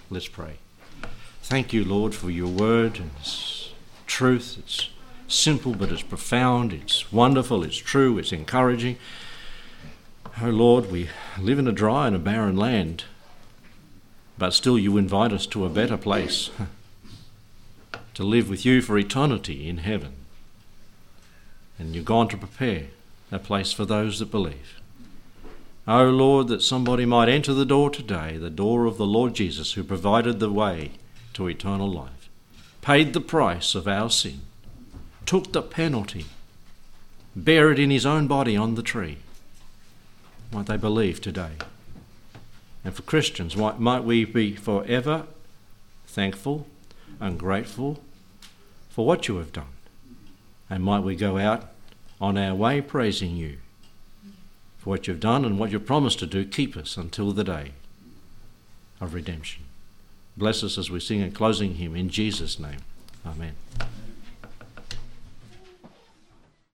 Let's 0.09 0.29
pray. 0.29 0.59
Thank 1.41 1.73
you, 1.73 1.83
Lord, 1.83 2.15
for 2.15 2.29
your 2.31 2.47
word 2.47 2.97
and 2.97 3.11
its 3.19 3.71
truth. 4.07 4.55
It's 4.57 4.89
simple, 5.27 5.73
but 5.73 5.91
it's 5.91 6.01
profound. 6.01 6.71
It's 6.71 7.11
wonderful. 7.11 7.61
It's 7.61 7.75
true. 7.75 8.17
It's 8.17 8.31
encouraging. 8.31 8.95
Oh, 10.41 10.49
Lord, 10.49 10.89
we 10.89 11.09
live 11.37 11.59
in 11.59 11.67
a 11.67 11.73
dry 11.73 12.07
and 12.07 12.15
a 12.15 12.19
barren 12.19 12.55
land, 12.55 13.03
but 14.37 14.53
still 14.53 14.79
you 14.79 14.97
invite 14.97 15.33
us 15.33 15.45
to 15.47 15.65
a 15.65 15.69
better 15.69 15.97
place. 15.97 16.51
to 18.15 18.23
live 18.23 18.49
with 18.49 18.65
you 18.65 18.81
for 18.81 18.97
eternity 18.97 19.69
in 19.69 19.77
heaven. 19.77 20.13
And 21.77 21.93
you're 21.93 22.03
gone 22.03 22.29
to 22.29 22.37
prepare 22.37 22.87
a 23.31 23.39
place 23.39 23.71
for 23.71 23.85
those 23.85 24.19
that 24.19 24.31
believe. 24.31 24.79
O 25.87 26.05
Lord, 26.05 26.47
that 26.47 26.63
somebody 26.63 27.05
might 27.05 27.29
enter 27.29 27.53
the 27.53 27.65
door 27.65 27.89
today, 27.89 28.37
the 28.37 28.49
door 28.49 28.85
of 28.85 28.97
the 28.97 29.05
Lord 29.05 29.35
Jesus, 29.35 29.73
who 29.73 29.83
provided 29.83 30.39
the 30.39 30.49
way 30.49 30.91
to 31.33 31.47
eternal 31.47 31.91
life, 31.91 32.29
paid 32.81 33.13
the 33.13 33.21
price 33.21 33.75
of 33.75 33.87
our 33.87 34.09
sin, 34.09 34.41
took 35.25 35.51
the 35.51 35.61
penalty, 35.61 36.25
bare 37.35 37.71
it 37.71 37.79
in 37.79 37.91
his 37.91 38.05
own 38.05 38.25
body 38.25 38.55
on 38.55 38.75
the 38.75 38.81
tree. 38.81 39.17
Might 40.51 40.67
they 40.67 40.77
believe 40.77 41.21
today? 41.21 41.51
And 42.83 42.93
for 42.93 43.01
Christians, 43.01 43.57
might 43.57 44.03
we 44.03 44.25
be 44.25 44.55
forever 44.55 45.25
thankful 46.07 46.65
and 47.19 47.37
grateful 47.37 47.99
for 48.95 49.05
what 49.05 49.27
you 49.27 49.35
have 49.35 49.51
done. 49.51 49.75
And 50.69 50.81
might 50.81 51.03
we 51.03 51.17
go 51.17 51.37
out 51.37 51.69
on 52.21 52.37
our 52.37 52.55
way 52.55 52.79
praising 52.79 53.35
you 53.35 53.57
for 54.77 54.91
what 54.91 55.05
you've 55.05 55.19
done 55.19 55.43
and 55.43 55.59
what 55.59 55.69
you've 55.69 55.85
promised 55.85 56.19
to 56.19 56.25
do. 56.25 56.45
Keep 56.45 56.77
us 56.77 56.95
until 56.95 57.33
the 57.33 57.43
day 57.43 57.73
of 59.01 59.13
redemption. 59.13 59.65
Bless 60.37 60.63
us 60.63 60.77
as 60.77 60.89
we 60.89 61.01
sing 61.01 61.21
a 61.21 61.29
closing 61.29 61.75
hymn 61.75 61.93
in 61.93 62.07
Jesus' 62.07 62.57
name. 62.57 62.79
Amen. 63.25 63.55